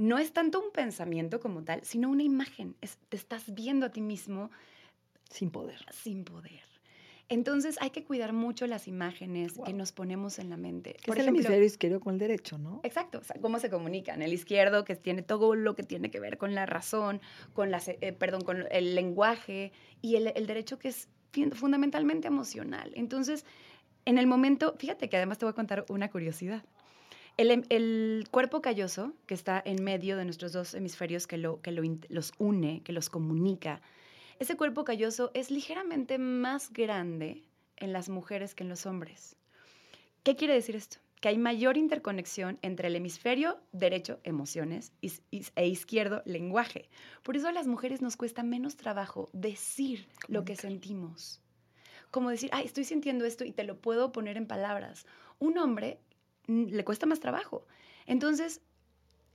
no 0.00 0.18
es 0.18 0.32
tanto 0.32 0.58
un 0.60 0.70
pensamiento 0.72 1.40
como 1.40 1.62
tal, 1.62 1.84
sino 1.84 2.08
una 2.08 2.22
imagen. 2.22 2.74
te 3.10 3.16
estás 3.18 3.54
viendo 3.54 3.84
a 3.84 3.90
ti 3.90 4.00
mismo. 4.00 4.50
Sin 5.28 5.50
poder. 5.50 5.84
Sin 5.92 6.24
poder. 6.24 6.62
Entonces 7.28 7.76
hay 7.82 7.90
que 7.90 8.02
cuidar 8.02 8.32
mucho 8.32 8.66
las 8.66 8.88
imágenes 8.88 9.52
que 9.64 9.74
nos 9.74 9.92
ponemos 9.92 10.38
en 10.38 10.48
la 10.48 10.56
mente. 10.56 10.96
Por 11.04 11.18
es 11.18 11.22
el 11.22 11.28
hemisferio 11.28 11.64
izquierdo 11.64 12.00
con 12.00 12.14
el 12.14 12.18
derecho, 12.18 12.56
¿no? 12.56 12.80
Exacto, 12.82 13.18
o 13.18 13.24
sea, 13.24 13.36
cómo 13.42 13.58
se 13.60 13.68
comunican. 13.68 14.22
El 14.22 14.32
izquierdo 14.32 14.84
que 14.84 14.96
tiene 14.96 15.22
todo 15.22 15.54
lo 15.54 15.76
que 15.76 15.82
tiene 15.82 16.10
que 16.10 16.18
ver 16.18 16.38
con 16.38 16.54
la 16.54 16.64
razón, 16.64 17.20
con, 17.52 17.70
la, 17.70 17.80
eh, 17.86 18.12
perdón, 18.12 18.40
con 18.40 18.64
el 18.70 18.94
lenguaje, 18.94 19.70
y 20.00 20.16
el, 20.16 20.32
el 20.34 20.46
derecho 20.46 20.78
que 20.78 20.88
es 20.88 21.08
fundamentalmente 21.52 22.26
emocional. 22.26 22.90
Entonces, 22.96 23.44
en 24.06 24.16
el 24.16 24.26
momento, 24.26 24.74
fíjate 24.78 25.10
que 25.10 25.18
además 25.18 25.36
te 25.36 25.44
voy 25.44 25.50
a 25.50 25.54
contar 25.54 25.84
una 25.90 26.10
curiosidad. 26.10 26.64
Em, 27.40 27.62
el, 27.70 28.28
cuerpo 28.30 28.60
calloso, 28.60 29.14
que 29.26 29.32
está 29.32 29.62
en 29.64 29.82
medio 29.82 30.18
de 30.18 30.26
nuestros 30.26 30.52
dos 30.52 30.74
hemisferios, 30.74 31.26
que, 31.26 31.38
lo, 31.38 31.62
que 31.62 31.72
los 31.72 32.32
une, 32.36 32.82
que 32.82 32.92
los 32.92 33.08
comunica, 33.08 33.80
ese 34.38 34.58
cuerpo 34.58 34.84
calloso 34.84 35.30
es 35.32 35.50
ligeramente 35.50 36.18
más 36.18 36.70
grande 36.70 37.42
en 37.78 37.94
las 37.94 38.10
mujeres 38.10 38.54
que 38.54 38.62
en 38.62 38.68
los 38.68 38.84
hombres. 38.84 39.36
¿Qué 40.22 40.36
quiere 40.36 40.52
decir 40.52 40.76
esto? 40.76 40.98
Que 41.22 41.28
hay 41.28 41.38
mayor 41.38 41.78
interconexión 41.78 42.58
entre 42.60 42.88
el 42.88 42.96
hemisferio 42.96 43.58
derecho, 43.72 44.20
emociones, 44.22 44.92
e 45.00 45.66
izquierdo, 45.66 46.22
lenguaje. 46.26 46.90
Por 47.22 47.38
eso 47.38 47.48
a 47.48 47.52
las 47.52 47.66
mujeres 47.66 48.02
nos 48.02 48.18
cuesta 48.18 48.42
menos 48.42 48.76
trabajo 48.76 49.30
decir 49.32 50.06
lo 50.28 50.44
que 50.44 50.56
sentimos. 50.56 51.40
Como 52.10 52.28
decir, 52.28 52.50
ay, 52.52 52.66
estoy 52.66 52.84
sintiendo 52.84 53.24
esto 53.24 53.44
y 53.44 53.52
te 53.52 53.64
lo 53.64 53.80
puedo 53.80 54.12
poner 54.12 54.36
en 54.36 54.46
palabras. 54.46 55.06
Un 55.38 55.56
hombre 55.56 56.00
le 56.50 56.84
cuesta 56.84 57.06
más 57.06 57.20
trabajo. 57.20 57.66
Entonces, 58.06 58.60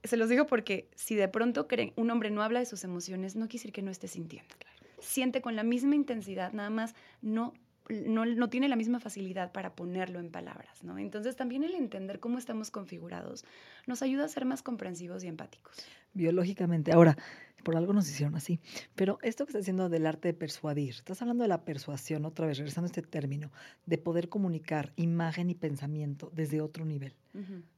se 0.04 0.16
los 0.16 0.28
digo 0.28 0.46
porque 0.46 0.88
si 0.94 1.14
de 1.14 1.28
pronto 1.28 1.66
creen, 1.66 1.92
un 1.96 2.10
hombre 2.10 2.30
no 2.30 2.42
habla 2.42 2.60
de 2.60 2.66
sus 2.66 2.84
emociones, 2.84 3.36
no 3.36 3.48
quiere 3.48 3.60
decir 3.60 3.72
que 3.72 3.82
no 3.82 3.90
esté 3.90 4.08
sintiendo. 4.08 4.54
Siente 5.00 5.40
con 5.40 5.56
la 5.56 5.62
misma 5.62 5.94
intensidad, 5.94 6.52
nada 6.52 6.70
más 6.70 6.94
no, 7.22 7.54
no, 7.88 8.48
tiene 8.48 8.68
la 8.68 8.76
misma 8.76 9.00
facilidad 9.00 9.52
para 9.52 9.74
ponerlo 9.74 10.18
en 10.18 10.30
palabras, 10.30 10.82
¿no? 10.82 10.98
Entonces 10.98 11.36
también 11.36 11.64
el 11.64 11.74
entender 11.74 12.18
cómo 12.18 12.38
estamos 12.38 12.70
configurados 12.70 13.44
nos 13.86 14.02
ayuda 14.02 14.24
a 14.24 14.28
ser 14.28 14.44
más 14.44 14.62
comprensivos 14.62 15.22
y 15.24 15.28
empáticos. 15.28 15.76
Biológicamente. 16.14 16.92
Ahora, 16.92 17.16
por 17.62 17.76
algo 17.76 17.92
nos 17.92 18.08
hicieron 18.08 18.34
así. 18.36 18.60
Pero 18.94 19.18
esto 19.22 19.44
que 19.44 19.50
estás 19.50 19.62
haciendo 19.62 19.88
del 19.88 20.06
arte 20.06 20.28
de 20.28 20.34
persuadir, 20.34 20.90
estás 20.90 21.20
hablando 21.22 21.42
de 21.42 21.48
la 21.48 21.64
persuasión, 21.64 22.24
otra 22.24 22.46
vez, 22.46 22.58
regresando 22.58 22.86
a 22.86 22.90
este 22.90 23.02
término, 23.02 23.50
de 23.86 23.98
poder 23.98 24.28
comunicar 24.28 24.92
imagen 24.96 25.50
y 25.50 25.54
pensamiento 25.54 26.30
desde 26.34 26.60
otro 26.60 26.84
nivel. 26.84 27.14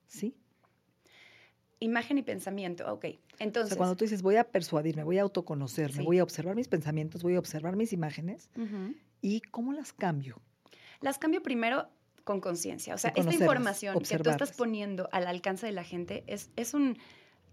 ¿Sí? 0.06 0.34
Imagen 1.80 2.18
y 2.18 2.22
pensamiento, 2.22 2.92
ok. 2.92 3.06
Entonces. 3.38 3.76
cuando 3.76 3.96
tú 3.96 4.04
dices, 4.04 4.22
voy 4.22 4.36
a 4.36 4.44
persuadirme, 4.44 5.04
voy 5.04 5.18
a 5.18 5.22
autoconocerme, 5.22 6.02
voy 6.02 6.18
a 6.18 6.22
observar 6.22 6.56
mis 6.56 6.68
pensamientos, 6.68 7.22
voy 7.22 7.36
a 7.36 7.38
observar 7.38 7.76
mis 7.76 7.92
imágenes, 7.92 8.50
¿y 9.22 9.40
cómo 9.40 9.72
las 9.72 9.92
cambio? 9.92 10.40
Las 11.00 11.18
cambio 11.18 11.42
primero 11.42 11.88
con 12.24 12.40
conciencia. 12.40 12.94
O 12.94 12.98
sea, 12.98 13.10
esta 13.16 13.32
información 13.32 13.98
que 14.00 14.18
tú 14.18 14.28
estás 14.28 14.52
poniendo 14.52 15.08
al 15.12 15.26
alcance 15.26 15.64
de 15.64 15.72
la 15.72 15.84
gente 15.84 16.24
es, 16.26 16.50
es 16.56 16.74
un 16.74 16.98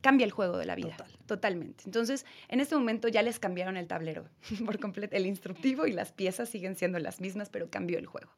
cambia 0.06 0.26
el 0.26 0.32
juego 0.32 0.60
de 0.60 0.68
la 0.68 0.76
vida. 0.76 0.96
Totalmente. 1.26 1.86
Entonces, 1.88 2.28
en 2.48 2.60
este 2.60 2.76
momento 2.76 3.08
ya 3.08 3.24
les 3.24 3.40
cambiaron 3.40 3.76
el 3.76 3.88
tablero 3.88 4.30
por 4.64 4.80
completo. 4.80 5.16
El 5.16 5.26
instructivo 5.26 5.88
y 5.88 5.94
las 5.94 6.12
piezas 6.12 6.48
siguen 6.48 6.76
siendo 6.76 7.00
las 7.00 7.22
mismas, 7.22 7.50
pero 7.50 7.72
cambió 7.72 7.98
el 7.98 8.06
juego. 8.06 8.30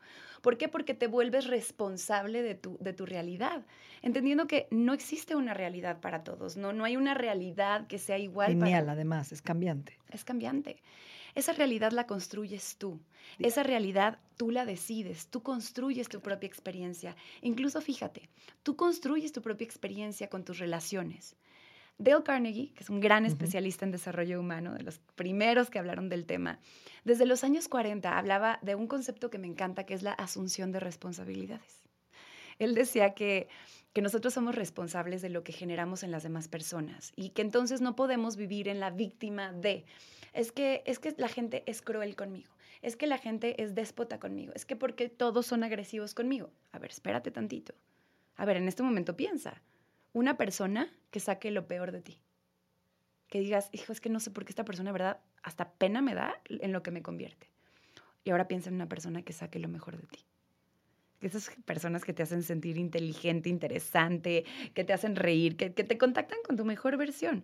¿Por 0.41 0.57
qué? 0.57 0.69
Porque 0.69 0.93
te 0.93 1.07
vuelves 1.07 1.47
responsable 1.47 2.41
de 2.41 2.55
tu, 2.55 2.77
de 2.79 2.93
tu 2.93 3.05
realidad, 3.05 3.65
entendiendo 4.01 4.47
que 4.47 4.69
no 4.71 4.93
existe 4.93 5.35
una 5.35 5.53
realidad 5.53 5.99
para 5.99 6.23
todos, 6.23 6.55
no, 6.55 6.71
no 6.71 6.85
hay 6.85 6.95
una 6.95 7.15
realidad 7.15 7.87
que 7.87 7.99
sea 7.99 8.17
igual. 8.17 8.53
Genial, 8.53 8.87
además, 8.87 9.33
es 9.33 9.41
cambiante. 9.41 9.99
Es 10.09 10.23
cambiante. 10.23 10.77
Esa 11.35 11.51
realidad 11.51 11.91
la 11.91 12.07
construyes 12.07 12.77
tú. 12.77 13.01
Esa 13.39 13.63
realidad 13.63 14.19
tú 14.37 14.51
la 14.51 14.65
decides, 14.65 15.27
tú 15.27 15.43
construyes 15.43 16.07
tu 16.07 16.21
propia 16.21 16.47
experiencia. 16.47 17.17
Incluso 17.41 17.81
fíjate, 17.81 18.29
tú 18.63 18.77
construyes 18.77 19.33
tu 19.33 19.41
propia 19.41 19.65
experiencia 19.65 20.29
con 20.29 20.45
tus 20.45 20.59
relaciones. 20.59 21.35
Dale 21.99 22.23
Carnegie, 22.23 22.73
que 22.73 22.83
es 22.83 22.89
un 22.89 22.99
gran 22.99 23.25
especialista 23.25 23.83
en 23.83 23.91
desarrollo 23.91 24.39
humano, 24.39 24.75
de 24.75 24.83
los 24.83 24.99
primeros 25.15 25.71
que 25.71 25.79
hablaron 25.79 26.09
del 26.09 26.25
tema, 26.25 26.59
desde 27.03 27.25
los 27.25 27.43
años 27.43 27.67
40 27.67 28.17
hablaba 28.17 28.59
de 28.61 28.75
un 28.75 28.87
concepto 28.87 29.29
que 29.29 29.39
me 29.39 29.47
encanta, 29.47 29.85
que 29.85 29.95
es 29.95 30.03
la 30.03 30.11
asunción 30.11 30.71
de 30.71 30.79
responsabilidades. 30.79 31.81
Él 32.59 32.75
decía 32.75 33.13
que, 33.13 33.47
que 33.93 34.01
nosotros 34.01 34.33
somos 34.33 34.55
responsables 34.55 35.21
de 35.21 35.29
lo 35.29 35.43
que 35.43 35.53
generamos 35.53 36.03
en 36.03 36.11
las 36.11 36.23
demás 36.23 36.47
personas 36.47 37.13
y 37.15 37.29
que 37.29 37.41
entonces 37.41 37.81
no 37.81 37.95
podemos 37.95 38.35
vivir 38.35 38.67
en 38.67 38.79
la 38.79 38.91
víctima 38.91 39.51
de, 39.51 39.85
es 40.33 40.51
que, 40.51 40.83
es 40.85 40.99
que 40.99 41.15
la 41.17 41.29
gente 41.29 41.63
es 41.65 41.81
cruel 41.81 42.15
conmigo, 42.15 42.51
es 42.83 42.95
que 42.95 43.07
la 43.07 43.17
gente 43.17 43.61
es 43.61 43.73
déspota 43.73 44.19
conmigo, 44.19 44.53
es 44.55 44.65
que 44.65 44.75
porque 44.75 45.09
todos 45.09 45.47
son 45.47 45.63
agresivos 45.63 46.13
conmigo. 46.13 46.51
A 46.71 46.79
ver, 46.79 46.91
espérate 46.91 47.31
tantito. 47.31 47.73
A 48.35 48.45
ver, 48.45 48.57
en 48.57 48.67
este 48.67 48.83
momento 48.83 49.15
piensa, 49.15 49.61
una 50.17 50.37
persona 50.37 50.91
que 51.11 51.19
saque 51.19 51.51
lo 51.51 51.67
peor 51.67 51.91
de 51.91 52.01
ti. 52.01 52.21
Que 53.29 53.39
digas, 53.39 53.69
hijo, 53.71 53.91
es 53.91 54.01
que 54.01 54.09
no 54.09 54.19
sé 54.19 54.31
por 54.31 54.45
qué 54.45 54.51
esta 54.51 54.65
persona, 54.65 54.91
¿verdad? 54.91 55.19
Hasta 55.43 55.71
pena 55.73 56.01
me 56.01 56.15
da 56.15 56.41
en 56.49 56.71
lo 56.71 56.81
que 56.81 56.91
me 56.91 57.01
convierte. 57.01 57.49
Y 58.23 58.31
ahora 58.31 58.47
piensa 58.47 58.69
en 58.69 58.75
una 58.75 58.89
persona 58.89 59.21
que 59.21 59.33
saque 59.33 59.59
lo 59.59 59.67
mejor 59.67 59.97
de 59.97 60.07
ti. 60.07 60.25
esas 61.21 61.49
personas 61.65 62.03
que 62.03 62.13
te 62.13 62.23
hacen 62.23 62.43
sentir 62.43 62.77
inteligente, 62.77 63.49
interesante, 63.49 64.45
que 64.73 64.83
te 64.83 64.93
hacen 64.93 65.15
reír, 65.15 65.55
que, 65.55 65.73
que 65.73 65.83
te 65.83 65.97
contactan 65.97 66.39
con 66.45 66.57
tu 66.57 66.65
mejor 66.65 66.97
versión. 66.97 67.43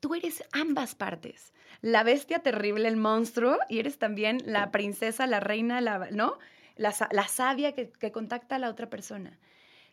Tú 0.00 0.14
eres 0.14 0.42
ambas 0.52 0.94
partes, 0.96 1.52
la 1.80 2.02
bestia 2.02 2.40
terrible, 2.40 2.88
el 2.88 2.96
monstruo, 2.96 3.58
y 3.68 3.78
eres 3.78 3.98
también 3.98 4.38
la 4.44 4.72
princesa, 4.72 5.26
la 5.28 5.38
reina, 5.38 5.80
la, 5.80 6.10
¿no? 6.10 6.38
La, 6.76 6.92
la 7.12 7.28
sabia 7.28 7.72
que, 7.72 7.90
que 7.90 8.10
contacta 8.10 8.56
a 8.56 8.58
la 8.58 8.68
otra 8.68 8.90
persona. 8.90 9.38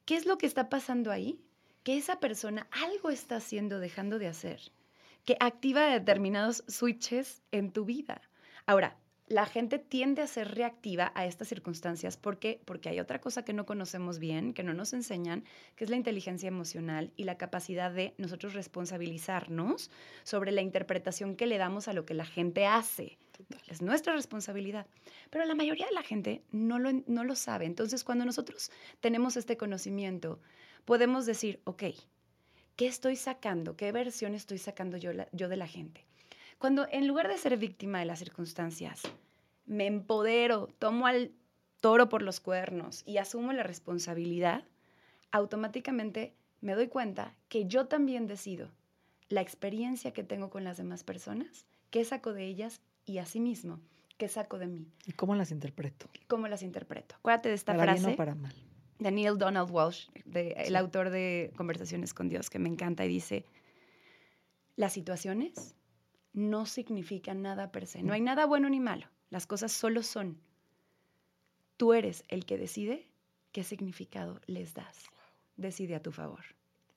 ¿Qué 0.05 0.15
es 0.15 0.25
lo 0.25 0.37
que 0.37 0.47
está 0.47 0.69
pasando 0.69 1.11
ahí? 1.11 1.39
Que 1.83 1.97
esa 1.97 2.19
persona 2.19 2.67
algo 2.71 3.09
está 3.09 3.37
haciendo, 3.37 3.79
dejando 3.79 4.19
de 4.19 4.27
hacer, 4.27 4.59
que 5.25 5.37
activa 5.39 5.87
determinados 5.87 6.63
switches 6.67 7.41
en 7.51 7.71
tu 7.71 7.85
vida. 7.85 8.21
Ahora, 8.65 8.97
la 9.29 9.45
gente 9.45 9.77
tiende 9.77 10.23
a 10.23 10.27
ser 10.27 10.55
reactiva 10.55 11.11
a 11.13 11.27
estas 11.27 11.47
circunstancias. 11.47 12.17
¿Por 12.17 12.39
qué? 12.39 12.59
Porque 12.65 12.89
hay 12.89 12.99
otra 12.99 13.21
cosa 13.21 13.45
que 13.45 13.53
no 13.53 13.67
conocemos 13.67 14.17
bien, 14.17 14.53
que 14.55 14.63
no 14.63 14.73
nos 14.73 14.91
enseñan, 14.93 15.43
que 15.75 15.83
es 15.83 15.91
la 15.91 15.97
inteligencia 15.97 16.47
emocional 16.47 17.13
y 17.15 17.25
la 17.25 17.37
capacidad 17.37 17.91
de 17.91 18.15
nosotros 18.17 18.55
responsabilizarnos 18.55 19.91
sobre 20.23 20.51
la 20.51 20.61
interpretación 20.61 21.35
que 21.35 21.45
le 21.45 21.59
damos 21.59 21.87
a 21.87 21.93
lo 21.93 22.07
que 22.07 22.15
la 22.15 22.25
gente 22.25 22.65
hace. 22.65 23.19
Es 23.67 23.83
nuestra 23.83 24.13
responsabilidad. 24.13 24.87
Pero 25.29 25.45
la 25.45 25.55
mayoría 25.55 25.85
de 25.85 25.93
la 25.93 26.03
gente 26.03 26.41
no 26.51 26.79
lo, 26.79 26.91
no 27.05 27.23
lo 27.23 27.35
sabe. 27.35 27.65
Entonces, 27.65 28.03
cuando 28.03 28.25
nosotros 28.25 28.71
tenemos 28.99 29.37
este 29.37 29.57
conocimiento, 29.57 30.39
podemos 30.89 31.27
decir, 31.27 31.61
ok, 31.65 31.83
¿qué 32.75 32.87
estoy 32.87 33.15
sacando? 33.15 33.75
¿Qué 33.75 33.91
versión 33.91 34.33
estoy 34.33 34.57
sacando 34.57 34.97
yo, 34.97 35.11
yo 35.31 35.47
de 35.47 35.55
la 35.55 35.67
gente? 35.67 36.03
Cuando 36.57 36.87
en 36.89 37.07
lugar 37.07 37.27
de 37.27 37.37
ser 37.37 37.57
víctima 37.57 37.99
de 37.99 38.05
las 38.05 38.17
circunstancias, 38.17 39.03
me 39.67 39.85
empodero, 39.85 40.67
tomo 40.79 41.05
al 41.05 41.31
toro 41.79 42.09
por 42.09 42.23
los 42.23 42.39
cuernos 42.39 43.03
y 43.05 43.17
asumo 43.17 43.53
la 43.53 43.61
responsabilidad, 43.61 44.63
automáticamente 45.29 46.33
me 46.59 46.73
doy 46.73 46.87
cuenta 46.87 47.35
que 47.49 47.67
yo 47.67 47.85
también 47.85 48.25
decido 48.25 48.71
la 49.27 49.41
experiencia 49.41 50.11
que 50.11 50.23
tengo 50.23 50.49
con 50.49 50.63
las 50.63 50.77
demás 50.77 51.03
personas, 51.03 51.67
qué 51.91 52.03
saco 52.03 52.33
de 52.33 52.45
ellas 52.45 52.81
y 53.05 53.19
asimismo, 53.19 53.79
qué 54.17 54.27
saco 54.27 54.57
de 54.57 54.65
mí. 54.65 54.87
¿Y 55.05 55.11
cómo 55.11 55.35
las 55.35 55.51
interpreto? 55.51 56.09
¿Cómo 56.25 56.47
las 56.47 56.63
interpreto? 56.63 57.13
Acuérdate 57.19 57.49
de 57.49 57.55
esta 57.55 57.73
para 57.73 57.93
frase. 57.93 58.01
Bien 58.07 58.13
o 58.15 58.17
para 58.17 58.33
mal. 58.33 58.55
Daniel 58.99 59.37
Donald 59.37 59.71
Walsh, 59.71 60.07
el 60.33 60.75
autor 60.75 61.09
de 61.09 61.51
Conversaciones 61.55 62.13
con 62.13 62.29
Dios, 62.29 62.49
que 62.49 62.59
me 62.59 62.69
encanta, 62.69 63.05
y 63.05 63.07
dice, 63.07 63.45
las 64.75 64.93
situaciones 64.93 65.75
no 66.33 66.65
significa 66.65 67.33
nada 67.33 67.71
per 67.71 67.87
se. 67.87 68.03
No 68.03 68.13
hay 68.13 68.21
nada 68.21 68.45
bueno 68.45 68.69
ni 68.69 68.79
malo. 68.79 69.07
Las 69.29 69.47
cosas 69.47 69.71
solo 69.71 70.03
son. 70.03 70.39
Tú 71.77 71.93
eres 71.93 72.23
el 72.27 72.45
que 72.45 72.57
decide 72.57 73.07
qué 73.51 73.63
significado 73.63 74.41
les 74.45 74.73
das. 74.73 75.05
Decide 75.55 75.95
a 75.95 76.01
tu 76.01 76.11
favor. 76.11 76.43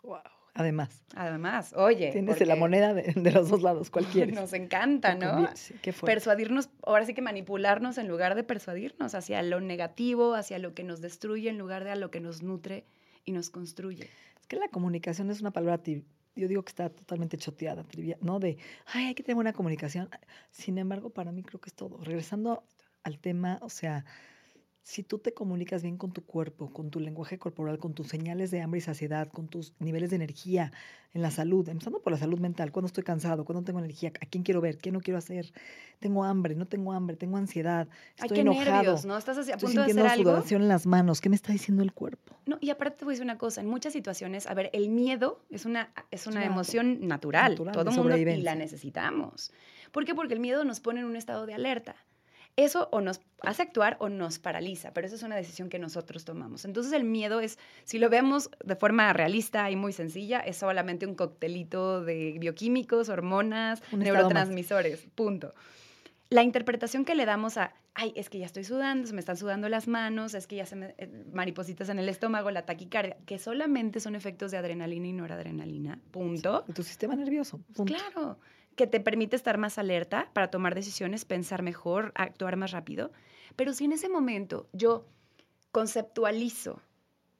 Wow. 0.02 0.41
Además. 0.54 1.02
Además, 1.14 1.72
oye. 1.74 2.10
Tienes 2.12 2.46
la 2.46 2.56
moneda 2.56 2.92
de, 2.92 3.30
los 3.30 3.48
dos 3.48 3.62
lados, 3.62 3.90
cualquiera. 3.90 4.32
Nos 4.40 4.52
encanta, 4.52 5.14
¿no? 5.14 5.48
qué 5.80 5.92
persuadirnos, 5.92 6.68
ahora 6.82 7.06
sí 7.06 7.14
que 7.14 7.22
manipularnos 7.22 7.96
en 7.96 8.08
lugar 8.08 8.34
de 8.34 8.44
persuadirnos 8.44 9.14
hacia 9.14 9.42
lo 9.42 9.60
negativo, 9.60 10.34
hacia 10.34 10.58
lo 10.58 10.74
que 10.74 10.84
nos 10.84 11.00
destruye, 11.00 11.48
en 11.48 11.58
lugar 11.58 11.84
de 11.84 11.92
a 11.92 11.96
lo 11.96 12.10
que 12.10 12.20
nos 12.20 12.42
nutre 12.42 12.84
y 13.24 13.32
nos 13.32 13.48
construye. 13.48 14.10
Es 14.40 14.46
que 14.46 14.56
la 14.56 14.68
comunicación 14.68 15.30
es 15.30 15.40
una 15.40 15.52
palabra 15.52 15.80
yo 16.34 16.48
digo 16.48 16.62
que 16.62 16.70
está 16.70 16.88
totalmente 16.88 17.36
choteada, 17.36 17.84
¿no? 18.20 18.40
De, 18.40 18.56
ay, 18.86 19.06
hay 19.06 19.14
que 19.14 19.22
tener 19.22 19.34
buena 19.34 19.52
comunicación. 19.52 20.08
Sin 20.50 20.78
embargo, 20.78 21.10
para 21.10 21.30
mí 21.30 21.42
creo 21.42 21.60
que 21.60 21.68
es 21.68 21.74
todo. 21.74 21.98
Regresando 22.02 22.64
al 23.02 23.18
tema, 23.18 23.58
o 23.60 23.68
sea, 23.68 24.04
si 24.82 25.04
tú 25.04 25.18
te 25.18 25.32
comunicas 25.32 25.82
bien 25.82 25.96
con 25.96 26.12
tu 26.12 26.24
cuerpo, 26.24 26.72
con 26.72 26.90
tu 26.90 26.98
lenguaje 26.98 27.38
corporal, 27.38 27.78
con 27.78 27.94
tus 27.94 28.08
señales 28.08 28.50
de 28.50 28.60
hambre 28.60 28.78
y 28.78 28.80
saciedad, 28.80 29.28
con 29.28 29.46
tus 29.46 29.74
niveles 29.78 30.10
de 30.10 30.16
energía 30.16 30.72
en 31.14 31.22
la 31.22 31.30
salud, 31.30 31.68
empezando 31.68 32.00
por 32.00 32.12
la 32.12 32.18
salud 32.18 32.40
mental, 32.40 32.72
cuando 32.72 32.88
estoy 32.88 33.04
cansado, 33.04 33.44
cuando 33.44 33.62
tengo 33.62 33.78
energía, 33.78 34.12
a 34.20 34.26
quién 34.26 34.42
quiero 34.42 34.60
ver, 34.60 34.78
qué 34.78 34.90
no 34.90 35.00
quiero 35.00 35.18
hacer, 35.18 35.52
tengo 36.00 36.24
hambre, 36.24 36.56
no 36.56 36.66
tengo 36.66 36.92
hambre, 36.92 37.16
tengo 37.16 37.36
ansiedad, 37.36 37.86
estoy 38.16 38.28
Ay, 38.30 38.34
qué 38.34 38.40
enojado, 38.40 38.76
nervios, 38.82 39.04
¿no? 39.04 39.16
Estás 39.16 39.38
a 39.38 39.42
estoy 39.42 39.54
punto 39.54 39.68
sintiendo 39.68 40.02
de 40.02 40.08
hacer 40.08 40.24
sudoración 40.24 40.62
en 40.62 40.68
las 40.68 40.86
manos, 40.86 41.20
¿qué 41.20 41.28
me 41.28 41.36
está 41.36 41.52
diciendo 41.52 41.82
el 41.84 41.92
cuerpo? 41.92 42.36
No, 42.46 42.58
y 42.60 42.70
aparte 42.70 42.98
te 42.98 43.04
voy 43.04 43.12
a 43.12 43.14
decir 43.14 43.24
una 43.24 43.38
cosa, 43.38 43.60
en 43.60 43.68
muchas 43.68 43.92
situaciones, 43.92 44.48
a 44.48 44.54
ver, 44.54 44.70
el 44.72 44.88
miedo 44.88 45.44
es 45.50 45.64
una, 45.64 45.92
es 46.10 46.26
una 46.26 46.44
emoción 46.44 47.06
natural, 47.06 47.52
natural 47.52 47.72
todo 47.72 47.92
mundo 47.92 48.16
y 48.16 48.42
la 48.42 48.56
necesitamos. 48.56 49.52
¿Por 49.92 50.04
qué? 50.04 50.14
Porque 50.14 50.34
el 50.34 50.40
miedo 50.40 50.64
nos 50.64 50.80
pone 50.80 51.00
en 51.00 51.06
un 51.06 51.16
estado 51.16 51.46
de 51.46 51.54
alerta. 51.54 51.94
Eso 52.56 52.88
o 52.92 53.00
nos 53.00 53.20
hace 53.40 53.62
actuar 53.62 53.96
o 53.98 54.10
nos 54.10 54.38
paraliza, 54.38 54.92
pero 54.92 55.06
eso 55.06 55.16
es 55.16 55.22
una 55.22 55.36
decisión 55.36 55.70
que 55.70 55.78
nosotros 55.78 56.24
tomamos. 56.24 56.66
Entonces 56.66 56.92
el 56.92 57.04
miedo 57.04 57.40
es, 57.40 57.58
si 57.84 57.98
lo 57.98 58.10
vemos 58.10 58.50
de 58.62 58.76
forma 58.76 59.10
realista 59.14 59.70
y 59.70 59.76
muy 59.76 59.92
sencilla, 59.94 60.40
es 60.40 60.58
solamente 60.58 61.06
un 61.06 61.14
coctelito 61.14 62.04
de 62.04 62.36
bioquímicos, 62.38 63.08
hormonas, 63.08 63.82
neurotransmisores, 63.92 65.06
punto. 65.14 65.54
La 66.28 66.42
interpretación 66.42 67.06
que 67.06 67.14
le 67.14 67.24
damos 67.24 67.56
a, 67.56 67.72
ay, 67.94 68.12
es 68.16 68.28
que 68.28 68.38
ya 68.38 68.46
estoy 68.46 68.64
sudando, 68.64 69.06
se 69.06 69.14
me 69.14 69.20
están 69.20 69.38
sudando 69.38 69.70
las 69.70 69.88
manos, 69.88 70.34
es 70.34 70.46
que 70.46 70.56
ya 70.56 70.66
se 70.66 70.76
me 70.76 70.94
eh, 70.98 71.08
maripositas 71.32 71.88
en 71.88 71.98
el 71.98 72.08
estómago, 72.10 72.50
la 72.50 72.66
taquicardia, 72.66 73.16
que 73.24 73.38
solamente 73.38 73.98
son 73.98 74.14
efectos 74.14 74.50
de 74.50 74.58
adrenalina 74.58 75.06
y 75.06 75.12
noradrenalina, 75.12 75.98
punto. 76.10 76.64
tu 76.74 76.82
sistema 76.82 77.16
nervioso. 77.16 77.60
Punto. 77.74 77.94
Claro 77.94 78.38
que 78.76 78.86
te 78.86 79.00
permite 79.00 79.36
estar 79.36 79.58
más 79.58 79.78
alerta 79.78 80.30
para 80.32 80.50
tomar 80.50 80.74
decisiones, 80.74 81.24
pensar 81.24 81.62
mejor, 81.62 82.12
actuar 82.14 82.56
más 82.56 82.70
rápido. 82.72 83.12
Pero 83.56 83.72
si 83.72 83.84
en 83.84 83.92
ese 83.92 84.08
momento 84.08 84.68
yo 84.72 85.06
conceptualizo, 85.70 86.80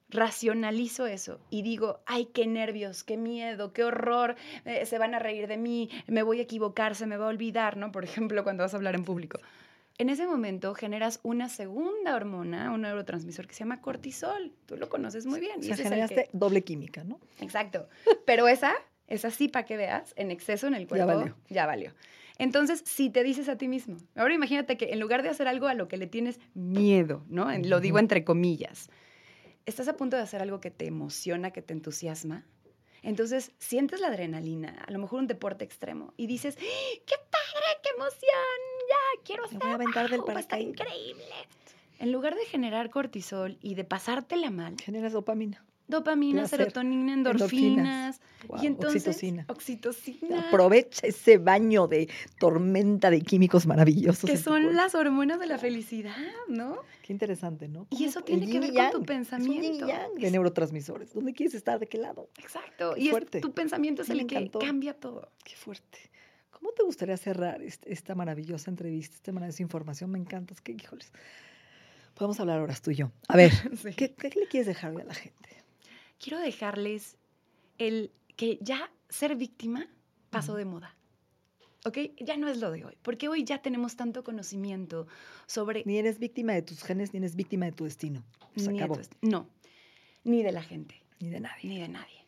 racionalizo 0.09 1.07
eso 1.07 1.41
y 1.51 1.63
digo, 1.63 2.01
ay, 2.07 2.27
qué 2.27 2.47
nervios, 2.47 3.03
qué 3.03 3.17
miedo, 3.17 3.73
qué 3.73 3.85
horror, 3.85 4.37
eh, 4.65 4.87
se 4.87 4.99
van 4.99 5.15
a 5.15 5.19
reír 5.19 5.47
de 5.47 5.57
mí, 5.57 5.91
me 6.07 6.23
voy 6.23 6.39
a 6.39 6.43
equivocar, 6.43 6.95
se 6.95 7.07
me 7.07 7.17
va 7.17 7.27
a 7.27 7.29
olvidar, 7.29 7.77
¿no? 7.77 7.93
Por 7.93 8.05
ejemplo, 8.05 8.45
cuando 8.45 8.63
vas 8.63 8.75
a 8.75 8.77
hablar 8.77 8.95
en 8.95 9.05
público. 9.05 9.41
En 9.99 10.09
ese 10.09 10.27
momento 10.27 10.75
generas 10.75 11.21
una 11.23 11.49
segunda 11.49 12.17
hormona, 12.17 12.73
un 12.73 12.83
neurotransmisor 12.83 13.47
que 13.47 13.55
se 13.55 13.61
llama 13.61 13.81
cortisol. 13.81 14.53
Tú 14.67 14.77
lo 14.77 14.89
conoces 14.89 15.27
muy 15.27 15.39
bien. 15.39 15.61
O 15.61 15.63
sea, 15.63 15.77
generaste 15.77 16.29
doble 16.33 16.63
química, 16.63 17.05
¿no? 17.05 17.21
Exacto. 17.41 17.89
Pero 18.25 18.49
esa 18.49 18.75
es 19.13 19.27
así 19.27 19.49
para 19.49 19.67
que 19.67 19.77
veas, 19.77 20.15
en 20.17 20.31
exceso 20.31 20.67
en 20.67 20.75
el 20.75 20.89
cuerpo, 20.89 21.07
ya 21.07 21.15
valió. 21.15 21.37
ya 21.51 21.67
valió. 21.67 21.95
Entonces, 22.39 22.83
si 22.87 23.11
te 23.11 23.23
dices 23.23 23.49
a 23.51 23.57
ti 23.59 23.69
mismo, 23.69 23.99
ahora 24.17 24.33
imagínate 24.33 24.79
que 24.79 24.87
en 24.93 25.01
lugar 25.01 25.23
de 25.23 25.29
hacer 25.29 25.47
algo 25.49 25.67
a 25.67 25.75
lo 25.75 25.87
que 25.87 25.99
le 25.99 26.07
tienes 26.07 26.41
miedo, 26.55 27.23
¿no? 27.29 27.47
Lo 27.59 27.81
digo 27.81 27.99
entre 27.99 28.25
comillas, 28.25 28.89
estás 29.67 29.89
a 29.89 29.97
punto 29.97 30.17
de 30.17 30.23
hacer 30.23 30.41
algo 30.41 30.61
que 30.61 30.71
te 30.71 30.87
emociona, 30.87 31.51
que 31.51 31.61
te 31.61 31.75
entusiasma. 31.75 32.47
Entonces, 33.03 33.53
sientes 33.59 34.01
la 34.01 34.09
adrenalina, 34.09 34.83
a 34.87 34.91
lo 34.91 34.99
mejor 34.99 35.19
un 35.21 35.27
deporte 35.27 35.65
extremo, 35.65 36.15
y 36.17 36.27
dices, 36.27 36.57
¡Ah, 36.59 36.99
¡qué 37.05 37.15
padre, 37.31 37.67
qué 37.83 37.91
emoción! 37.97 38.59
Ya, 38.89 39.23
quiero 39.25 39.45
hacer. 39.45 39.59
Me 39.59 39.65
voy 39.65 39.73
a 39.73 39.75
aventar 39.75 40.09
del 40.09 40.23
paracaídas. 40.23 40.71
increíble. 40.71 41.35
En 41.99 42.13
lugar 42.13 42.35
de 42.35 42.47
generar 42.47 42.89
cortisol 42.91 43.59
y 43.61 43.75
de 43.75 43.85
pasártela 43.85 44.51
mal, 44.51 44.77
generas 44.81 45.13
dopamina 45.13 45.65
dopamina, 45.89 46.47
serotonina, 46.47 47.13
endorfinas. 47.13 48.21
y 48.63 48.67
entonces, 48.67 49.07
oxitocina. 49.07 49.45
Oxitocina. 49.49 50.49
Aprovecha 50.49 51.07
ese 51.07 51.39
baño 51.39 51.87
de 51.87 52.09
tormenta 52.39 53.11
de 53.11 53.21
químicos 53.21 53.67
maravillosos. 53.67 54.29
Que 54.29 54.37
son 54.37 54.75
las 54.75 54.95
hormonas 54.95 55.39
de 55.39 55.47
la 55.47 55.59
felicidad, 55.59 56.17
¿no? 56.49 56.79
Qué 57.03 57.13
interesante, 57.13 57.69
¿no? 57.69 57.87
Y 57.91 58.05
eso 58.05 58.23
tiene 58.23 58.49
que 58.49 58.61
ver 58.61 58.75
con 58.75 58.91
tu 58.91 59.03
pensamiento. 59.05 59.87
de 59.87 60.31
neurotransmisores. 60.31 61.15
¿Dónde 61.15 61.33
quieres 61.33 61.55
estar? 61.55 61.79
¿De 61.79 61.89
qué 61.89 61.99
lado? 61.99 62.29
Exacto. 62.39 62.95
y 62.97 63.11
tu 63.41 63.53
pensamiento 63.53 64.03
es 64.03 64.11
el 64.11 64.27
que 64.27 64.51
cambia 64.51 64.95
todo. 64.95 65.31
Qué 65.45 65.57
fuerte. 65.57 65.99
¿Cómo 66.63 66.75
te 66.75 66.85
gustaría 66.85 67.17
cerrar 67.17 67.61
esta 67.61 68.15
maravillosa 68.15 68.71
entrevista, 68.71 69.17
esta 69.17 69.33
maravillosa 69.33 69.65
información? 69.65 70.11
Me 70.13 70.19
encanta. 70.21 70.55
Es 70.55 70.61
que, 70.61 70.71
híjoles, 70.71 71.13
podemos 72.15 72.39
hablar 72.39 72.61
horas 72.61 72.81
tú 72.83 72.93
y 72.93 72.95
yo. 72.95 73.11
A 73.27 73.37
ver, 73.37 73.51
¿qué, 73.97 74.15
¿qué, 74.15 74.29
le 74.29 74.47
quieres 74.47 74.69
dejar 74.69 74.93
a 74.93 75.05
la 75.05 75.15
gente? 75.15 75.62
Quiero 76.23 76.39
dejarles 76.39 77.19
el 77.79 78.13
que 78.37 78.59
ya 78.63 78.91
ser 79.09 79.37
víctima 79.37 79.89
pasó 80.31 80.55
de 80.55 80.65
moda. 80.65 80.97
¿Ok? 81.85 81.99
Ya 82.21 82.37
no 82.37 82.49
es 82.49 82.59
lo 82.59 82.71
de 82.71 82.85
hoy, 82.85 82.97
porque 83.03 83.29
hoy 83.29 83.43
ya 83.43 83.61
tenemos 83.61 83.97
tanto 83.97 84.23
conocimiento 84.23 85.09
sobre... 85.47 85.83
Ni 85.85 85.99
eres 85.99 86.21
víctima 86.21 86.53
de 86.53 86.63
tus 86.63 86.83
genes, 86.85 87.13
ni 87.13 87.19
eres 87.19 87.35
víctima 87.35 87.67
de 87.67 87.73
tu 87.73 87.85
destino. 87.85 88.23
Se 88.57 88.71
acabó. 88.71 88.99
no, 89.21 89.49
ni 90.23 90.45
de 90.45 90.53
la 90.53 90.63
gente. 90.63 91.03
Ni 91.19 91.29
de 91.29 91.41
nadie. 91.41 91.69
Ni 91.69 91.81
de 91.81 91.89
nadie. 91.89 92.25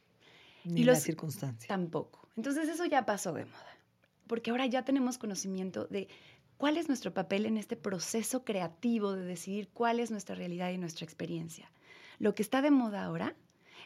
Ni 0.65 0.81
de 0.81 0.87
las 0.87 1.03
circunstancias. 1.03 1.69
Tampoco. 1.69 2.29
Entonces 2.37 2.69
eso 2.69 2.85
ya 2.87 3.07
pasó 3.07 3.33
de 3.33 3.45
moda, 3.45 3.79
porque 4.27 4.51
ahora 4.51 4.67
ya 4.67 4.85
tenemos 4.85 5.19
conocimiento 5.19 5.87
de 5.87 6.09
cuál 6.57 6.77
es 6.77 6.89
nuestro 6.89 7.15
papel 7.15 7.47
en 7.47 7.57
este 7.57 7.77
proceso 7.77 8.45
creativo 8.45 9.13
de 9.13 9.25
decidir 9.25 9.69
cuál 9.69 10.01
es 10.01 10.11
nuestra 10.11 10.35
realidad 10.35 10.71
y 10.73 10.79
nuestra 10.79 11.05
experiencia. 11.05 11.71
Lo 12.19 12.35
que 12.35 12.43
está 12.43 12.61
de 12.61 12.73
moda 12.73 13.05
ahora 13.05 13.37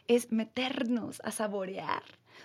es 0.07 0.31
meternos 0.31 1.21
a 1.23 1.31
saborear, 1.31 2.03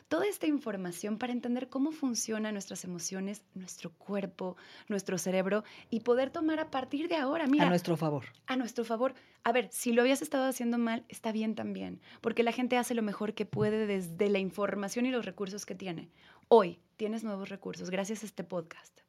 toda 0.09 0.27
esta 0.27 0.47
información 0.47 1.19
para 1.19 1.33
entender 1.33 1.69
cómo 1.69 1.93
funcionan 1.93 2.55
nuestras 2.55 2.85
emociones, 2.85 3.43
nuestro 3.55 3.91
cuerpo, 3.93 4.57
nuestro 4.89 5.19
cerebro 5.19 5.65
y 5.91 6.01
poder 6.01 6.31
tomar 6.31 6.61
a 6.61 6.71
partir 6.71 7.09
de 7.09 7.17
ahora, 7.17 7.47
mira. 7.47 7.67
A 7.67 7.69
nuestro 7.69 7.97
favor. 7.97 8.25
A 8.47 8.57
nuestro 8.57 8.85
favor. 8.85 9.15
A 9.43 9.53
ver, 9.53 9.69
si 9.71 9.93
lo 9.93 10.03
habías 10.03 10.23
estado 10.23 10.45
haciendo 10.45 10.79
mal, 10.79 11.05
está 11.09 11.33
bien 11.33 11.55
también, 11.55 12.01
porque 12.21 12.43
la 12.43 12.53
gente 12.53 12.77
hace 12.77 12.95
lo 12.95 13.03
mejor 13.03 13.35
que 13.35 13.47
puede 13.47 13.87
desde 13.87 14.29
la 14.29 14.39
información 14.39 15.07
y 15.07 15.11
los 15.11 15.25
recursos 15.25 15.67
que 15.67 15.75
tiene. 15.75 16.11
Hoy 16.49 16.81
tienes 16.97 17.25
nuevos 17.25 17.49
recursos 17.49 17.91
gracias 17.91 18.23
a 18.23 18.27
este 18.27 18.45
podcast, 18.45 19.01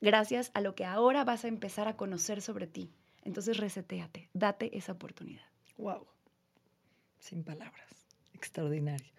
gracias 0.00 0.50
a 0.54 0.60
lo 0.60 0.74
que 0.74 0.84
ahora 0.84 1.24
vas 1.24 1.44
a 1.44 1.48
empezar 1.48 1.88
a 1.88 1.96
conocer 1.96 2.40
sobre 2.42 2.66
ti. 2.66 2.90
Entonces, 3.22 3.56
reseteate, 3.56 4.28
date 4.34 4.76
esa 4.76 4.92
oportunidad. 4.92 5.44
Wow. 5.78 6.06
Sin 7.26 7.42
palabras. 7.42 8.06
Extraordinario. 8.34 9.10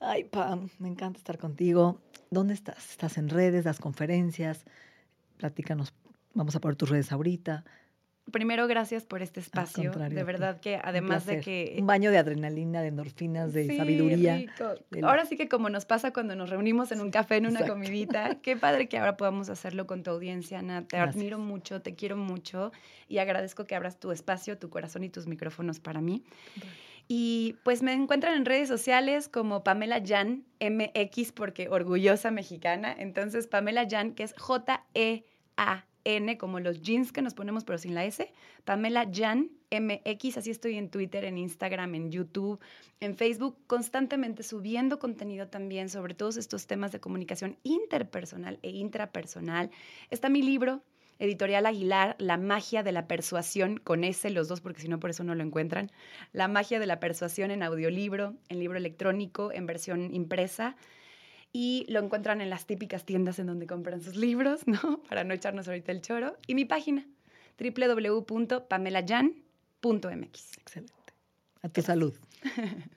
Ay, 0.00 0.24
Pam, 0.24 0.70
me 0.78 0.88
encanta 0.88 1.18
estar 1.18 1.36
contigo. 1.36 2.00
¿Dónde 2.30 2.54
estás? 2.54 2.90
¿Estás 2.92 3.18
en 3.18 3.28
redes, 3.28 3.64
das 3.64 3.78
conferencias? 3.78 4.64
Platícanos, 5.36 5.92
vamos 6.32 6.56
a 6.56 6.60
poner 6.60 6.76
tus 6.76 6.88
redes 6.88 7.12
ahorita. 7.12 7.62
Primero, 8.32 8.66
gracias 8.66 9.04
por 9.04 9.20
este 9.20 9.40
espacio. 9.40 9.92
De 9.92 10.24
verdad 10.24 10.60
que 10.60 10.80
además 10.82 11.26
de 11.26 11.40
que... 11.40 11.76
Un 11.78 11.86
baño 11.86 12.10
de 12.10 12.16
adrenalina, 12.16 12.80
de 12.80 12.88
endorfinas, 12.88 13.52
de 13.52 13.76
sabiduría. 13.76 14.42
Ahora 15.02 15.26
sí 15.26 15.36
que 15.36 15.46
como 15.46 15.68
nos 15.68 15.84
pasa 15.84 16.14
cuando 16.14 16.36
nos 16.36 16.48
reunimos 16.48 16.90
en 16.90 17.02
un 17.02 17.10
café, 17.10 17.36
en 17.36 17.46
una 17.48 17.66
comidita, 17.66 18.38
qué 18.42 18.56
padre 18.56 18.88
que 18.88 18.96
ahora 18.96 19.18
podamos 19.18 19.50
hacerlo 19.50 19.86
con 19.86 20.02
tu 20.02 20.10
audiencia, 20.10 20.60
Ana. 20.60 20.88
Te 20.88 20.96
admiro 20.96 21.38
mucho, 21.38 21.82
te 21.82 21.94
quiero 21.94 22.16
mucho 22.16 22.72
y 23.08 23.18
agradezco 23.18 23.66
que 23.66 23.74
abras 23.74 24.00
tu 24.00 24.10
espacio, 24.10 24.56
tu 24.56 24.70
corazón 24.70 25.04
y 25.04 25.10
tus 25.10 25.26
micrófonos 25.26 25.80
para 25.80 26.00
mí. 26.00 26.24
Y 27.08 27.56
pues 27.62 27.82
me 27.82 27.92
encuentran 27.92 28.36
en 28.36 28.44
redes 28.44 28.68
sociales 28.68 29.28
como 29.28 29.62
Pamela 29.62 30.02
Jan 30.04 30.44
MX 30.60 31.32
porque 31.32 31.68
orgullosa 31.68 32.30
mexicana. 32.30 32.94
Entonces 32.98 33.46
Pamela 33.46 33.86
Jan, 33.88 34.12
que 34.12 34.24
es 34.24 34.34
J-E-A-N, 34.36 36.38
como 36.38 36.60
los 36.60 36.82
jeans 36.82 37.12
que 37.12 37.22
nos 37.22 37.34
ponemos 37.34 37.64
pero 37.64 37.78
sin 37.78 37.94
la 37.94 38.04
S. 38.04 38.32
Pamela 38.64 39.08
Jan 39.12 39.50
MX, 39.70 40.38
así 40.38 40.50
estoy 40.50 40.76
en 40.76 40.90
Twitter, 40.90 41.24
en 41.24 41.38
Instagram, 41.38 41.94
en 41.94 42.10
YouTube, 42.10 42.60
en 43.00 43.16
Facebook, 43.16 43.56
constantemente 43.66 44.42
subiendo 44.42 44.98
contenido 44.98 45.48
también 45.48 45.88
sobre 45.88 46.14
todos 46.14 46.36
estos 46.36 46.66
temas 46.66 46.92
de 46.92 47.00
comunicación 47.00 47.56
interpersonal 47.62 48.58
e 48.62 48.70
intrapersonal. 48.70 49.70
Está 50.10 50.28
mi 50.28 50.42
libro, 50.42 50.82
Editorial 51.18 51.66
Aguilar, 51.66 52.16
La 52.18 52.36
magia 52.36 52.82
de 52.82 52.92
la 52.92 53.06
persuasión, 53.06 53.78
con 53.78 54.04
ese 54.04 54.30
los 54.30 54.48
dos, 54.48 54.60
porque 54.60 54.80
si 54.80 54.88
no 54.88 55.00
por 55.00 55.10
eso 55.10 55.24
no 55.24 55.34
lo 55.34 55.42
encuentran. 55.42 55.90
La 56.32 56.48
magia 56.48 56.78
de 56.78 56.86
la 56.86 57.00
persuasión 57.00 57.50
en 57.50 57.62
audiolibro, 57.62 58.34
en 58.48 58.58
libro 58.58 58.78
electrónico, 58.78 59.52
en 59.52 59.66
versión 59.66 60.14
impresa. 60.14 60.76
Y 61.52 61.86
lo 61.88 62.00
encuentran 62.00 62.40
en 62.40 62.50
las 62.50 62.66
típicas 62.66 63.04
tiendas 63.04 63.38
en 63.38 63.46
donde 63.46 63.66
compran 63.66 64.02
sus 64.02 64.16
libros, 64.16 64.66
¿no? 64.66 65.02
Para 65.08 65.24
no 65.24 65.34
echarnos 65.34 65.68
ahorita 65.68 65.92
el 65.92 66.02
choro. 66.02 66.36
Y 66.46 66.54
mi 66.54 66.64
página, 66.64 67.06
www.pamelayan.mx. 67.58 70.58
Excelente. 70.58 70.94
A 71.62 71.68
tu 71.68 71.82
salud. 71.82 72.14